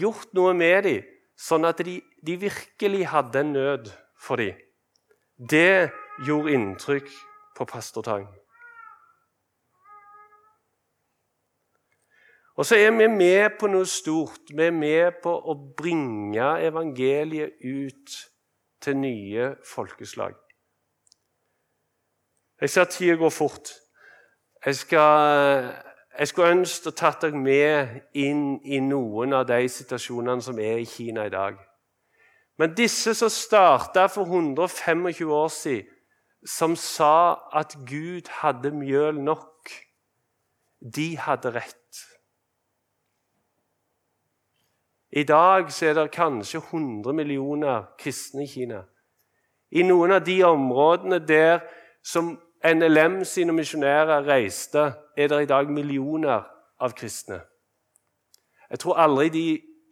gjort 0.00 0.30
noe 0.34 0.54
med 0.56 0.86
dem 0.86 1.09
sånn 1.40 1.64
at 1.68 1.80
de, 1.86 1.98
de 2.26 2.36
virkelig 2.40 3.06
hadde 3.12 3.40
en 3.40 3.54
nød 3.56 3.88
for 4.20 4.40
dem. 4.40 4.58
Det 5.40 5.90
gjorde 6.26 6.52
inntrykk 6.52 7.08
på 7.56 7.66
pastor 7.68 8.04
Tang. 8.04 8.28
Og 12.60 12.66
så 12.66 12.76
er 12.76 12.90
vi 12.92 13.06
med 13.08 13.56
på 13.60 13.70
noe 13.72 13.86
stort. 13.88 14.50
Vi 14.52 14.66
er 14.66 14.74
med 14.76 15.22
på 15.24 15.32
å 15.32 15.54
bringe 15.76 16.50
evangeliet 16.60 17.56
ut 17.64 18.16
til 18.84 18.98
nye 19.00 19.54
folkeslag. 19.64 20.36
Jeg 22.60 22.70
ser 22.70 22.90
tida 22.92 23.16
går 23.16 23.32
fort. 23.32 23.72
Jeg 24.66 24.76
skal 24.76 25.70
jeg 26.18 26.28
skulle 26.28 26.52
ønske 26.56 26.90
å 26.90 26.96
tatt 26.96 27.22
dere 27.22 27.38
med 27.38 28.00
inn 28.18 28.58
i 28.64 28.80
noen 28.82 29.34
av 29.36 29.46
de 29.48 29.62
situasjonene 29.70 30.42
som 30.42 30.58
er 30.58 30.82
i 30.82 30.88
Kina 30.88 31.26
i 31.26 31.32
dag. 31.32 31.58
Men 32.58 32.74
disse 32.76 33.14
som 33.16 33.30
starta 33.32 34.08
for 34.12 34.28
125 34.28 35.06
år 35.32 35.48
siden, 35.48 35.86
som 36.46 36.76
sa 36.76 37.36
at 37.52 37.76
Gud 37.88 38.28
hadde 38.40 38.70
mjøl 38.72 39.18
nok, 39.20 39.68
de 40.80 41.16
hadde 41.20 41.52
rett. 41.52 41.76
I 45.12 45.24
dag 45.24 45.68
er 45.82 45.94
det 45.94 46.10
kanskje 46.14 46.62
100 46.70 47.12
millioner 47.12 47.90
kristne 47.98 48.44
i 48.44 48.48
Kina. 48.48 48.84
I 49.70 49.82
noen 49.82 50.14
av 50.16 50.24
de 50.24 50.38
områdene 50.46 51.18
der 51.18 51.60
som 52.02 52.38
NLM 52.64 53.24
sine 53.24 53.52
misjonærer 53.52 54.26
reiste, 54.28 54.92
er 55.16 55.28
det 55.28 55.42
i 55.42 55.46
dag 55.46 55.70
millioner 55.70 56.42
av 56.80 56.92
kristne. 56.92 57.40
Jeg 58.70 58.78
tror 58.78 59.00
aldri 59.00 59.28
de 59.28 59.44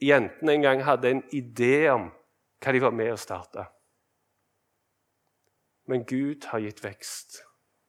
jentene 0.03 0.53
engang 0.53 0.85
hadde 0.85 1.11
en 1.11 1.23
idé 1.33 1.89
om 1.91 2.11
hva 2.61 2.75
de 2.75 2.83
var 2.83 2.93
med 2.93 3.13
å 3.13 3.21
starte. 3.21 3.65
Men 5.89 6.05
Gud 6.05 6.45
har 6.53 6.61
gitt 6.61 6.85
vekst, 6.85 7.41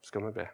skal 0.01 0.25
vi 0.25 0.31
be. 0.39 0.47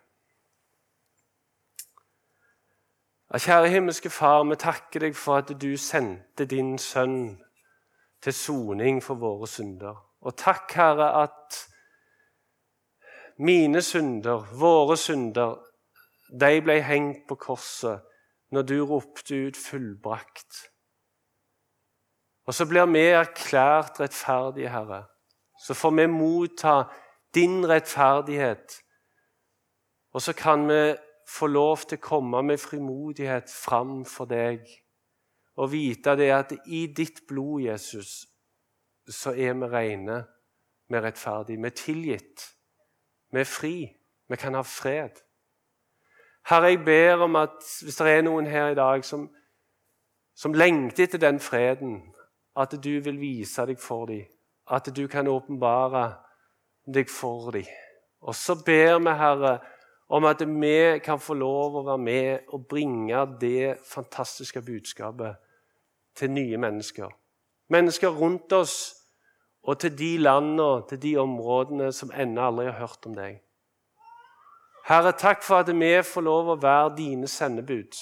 Kjære 3.36 3.70
himmelske 3.70 4.10
Far, 4.10 4.44
vi 4.48 4.56
takker 4.56 5.06
deg 5.06 5.16
for 5.18 5.42
at 5.44 5.50
du 5.62 5.78
sendte 5.78 6.46
din 6.46 6.78
sønn 6.80 7.38
til 8.24 8.34
soning 8.34 9.02
for 9.04 9.20
våre 9.20 9.48
synder. 9.48 9.98
Og 10.22 10.38
takk, 10.38 10.72
Herre, 10.74 11.10
at 11.24 11.58
mine 13.38 13.82
synder, 13.82 14.46
våre 14.60 14.98
synder, 14.98 15.58
de 16.32 16.62
ble 16.62 16.80
hengt 16.84 17.26
på 17.28 17.36
korset 17.36 18.04
når 18.52 18.62
du 18.62 18.78
ropte 18.86 19.36
ut 19.36 19.58
'fullbrakt'. 19.58 20.70
Og 22.48 22.54
så 22.54 22.66
blir 22.66 22.86
vi 22.86 23.00
erklært 23.00 24.00
rettferdige, 24.00 24.70
Herre. 24.70 25.06
Så 25.60 25.74
får 25.74 25.92
vi 25.92 26.06
motta 26.08 26.84
din 27.36 27.70
rettferdighet. 27.70 28.82
Og 30.14 30.22
så 30.22 30.34
kan 30.34 30.68
vi 30.68 30.96
få 31.28 31.48
lov 31.48 31.78
til 31.78 31.98
å 31.98 32.02
komme 32.02 32.42
med 32.44 32.58
frimodighet 32.58 33.50
fram 33.50 34.06
for 34.06 34.26
deg 34.26 34.62
og 35.56 35.72
vite 35.72 36.16
det 36.16 36.32
at 36.32 36.52
i 36.68 36.86
ditt 36.88 37.24
blod, 37.28 37.62
Jesus, 37.62 38.28
så 39.08 39.32
er 39.32 39.54
vi 39.54 39.66
rene, 39.72 40.26
vi 40.90 40.98
er 40.98 41.02
rettferdige, 41.02 41.62
vi 41.64 41.70
tilgitt, 41.70 42.55
vi 43.32 43.40
er 43.40 43.50
fri, 43.50 43.76
vi 44.30 44.36
kan 44.36 44.54
ha 44.54 44.62
fred. 44.62 45.22
Herre, 46.50 46.70
jeg 46.74 46.86
ber 46.86 47.24
om 47.26 47.36
at 47.36 47.64
hvis 47.82 47.98
det 47.98 48.12
er 48.12 48.26
noen 48.26 48.46
her 48.46 48.74
i 48.74 48.78
dag 48.78 49.06
som, 49.06 49.30
som 50.38 50.54
lengter 50.54 51.08
etter 51.08 51.22
den 51.22 51.40
freden, 51.42 52.02
at 52.56 52.76
du 52.84 53.00
vil 53.04 53.18
vise 53.20 53.66
deg 53.66 53.80
for 53.82 54.06
dem, 54.10 54.28
at 54.72 54.90
du 54.96 55.08
kan 55.08 55.28
åpenbare 55.28 56.06
deg 56.86 57.10
for 57.10 57.52
dem. 57.52 57.66
Og 58.22 58.36
så 58.36 58.56
ber 58.66 59.00
vi, 59.00 59.16
Herre, 59.18 59.58
om 60.10 60.26
at 60.26 60.42
vi 60.46 61.00
kan 61.04 61.20
få 61.20 61.34
lov 61.34 61.80
å 61.80 61.86
være 61.88 62.02
med 62.02 62.54
og 62.54 62.68
bringe 62.70 63.26
det 63.42 63.78
fantastiske 63.86 64.62
budskapet 64.62 65.42
til 66.16 66.32
nye 66.32 66.58
mennesker. 66.62 67.10
Mennesker 67.74 68.14
rundt 68.14 68.54
oss 68.54 68.78
og 69.66 69.80
til 69.82 69.96
de 69.98 70.12
landene 70.22 70.86
til 70.90 71.02
de 71.02 71.16
områdene 71.18 71.90
som 71.94 72.14
ennå 72.14 72.48
aldri 72.50 72.68
har 72.70 72.80
hørt 72.80 73.08
om 73.10 73.16
deg. 73.18 73.42
Herre, 74.86 75.16
takk 75.18 75.42
for 75.44 75.64
at 75.64 75.72
vi 75.74 75.92
får 76.06 76.26
lov 76.26 76.54
å 76.54 76.60
være 76.62 76.94
dine 77.00 77.28
sendebud. 77.28 77.98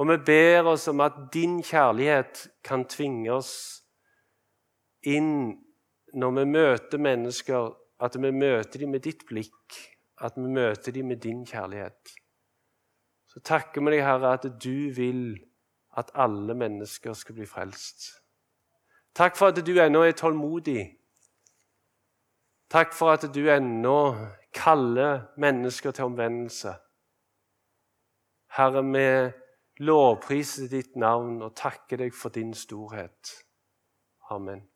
Og 0.00 0.08
vi 0.08 0.16
ber 0.24 0.70
oss 0.72 0.88
om 0.88 1.02
at 1.04 1.18
din 1.34 1.60
kjærlighet 1.60 2.46
kan 2.64 2.86
tvinge 2.88 3.34
oss 3.34 3.52
inn 5.04 5.52
når 6.16 6.36
vi 6.38 6.44
møter 6.48 7.00
mennesker, 7.00 7.74
at 8.00 8.16
vi 8.16 8.32
møter 8.32 8.80
dem 8.80 8.96
med 8.96 9.04
ditt 9.04 9.26
blikk 9.28 9.82
at 10.22 10.36
vi 10.36 10.48
møter 10.48 10.92
dem 10.92 11.10
med 11.10 11.16
din 11.22 11.46
kjærlighet. 11.46 12.14
Så 13.26 13.40
takker 13.40 13.82
vi 13.82 13.96
deg, 13.96 14.04
Herre, 14.06 14.34
at 14.36 14.46
du 14.62 14.92
vil 14.94 15.40
at 15.98 16.12
alle 16.14 16.54
mennesker 16.54 17.16
skal 17.16 17.36
bli 17.36 17.46
frelst. 17.48 18.21
Takk 19.14 19.36
for 19.36 19.52
at 19.52 19.60
du 19.66 19.72
ennå 19.76 20.02
er 20.02 20.16
tålmodig. 20.16 20.86
Takk 22.72 22.94
for 22.96 23.12
at 23.12 23.26
du 23.34 23.42
ennå 23.52 23.98
kaller 24.54 25.28
mennesker 25.36 25.90
til 25.90 26.04
omvendelse. 26.04 26.72
Herre, 28.56 28.84
vi 28.84 29.32
lovpriser 29.84 30.68
ditt 30.68 30.96
navn 30.96 31.42
og 31.42 31.54
takker 31.56 32.00
deg 32.04 32.16
for 32.16 32.32
din 32.32 32.54
storhet. 32.56 33.36
Amen. 34.30 34.71